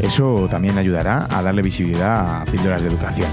Eso 0.00 0.48
también 0.50 0.78
ayudará 0.78 1.26
a 1.30 1.42
darle 1.42 1.62
visibilidad 1.62 2.42
a 2.42 2.44
píldoras 2.44 2.82
de 2.82 2.88
educación. 2.88 3.28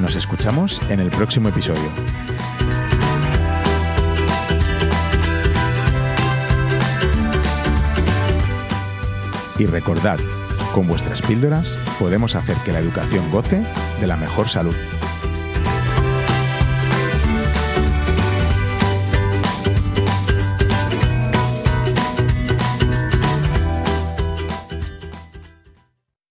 Nos 0.00 0.14
escuchamos 0.14 0.82
en 0.90 1.00
el 1.00 1.10
próximo 1.10 1.48
episodio. 1.48 1.90
Y 9.58 9.64
recordad, 9.64 10.18
con 10.74 10.86
vuestras 10.86 11.22
píldoras 11.22 11.78
podemos 11.98 12.36
hacer 12.36 12.56
que 12.58 12.72
la 12.72 12.80
educación 12.80 13.30
goce 13.30 13.64
de 14.00 14.06
la 14.06 14.16
mejor 14.16 14.48
salud. 14.48 14.76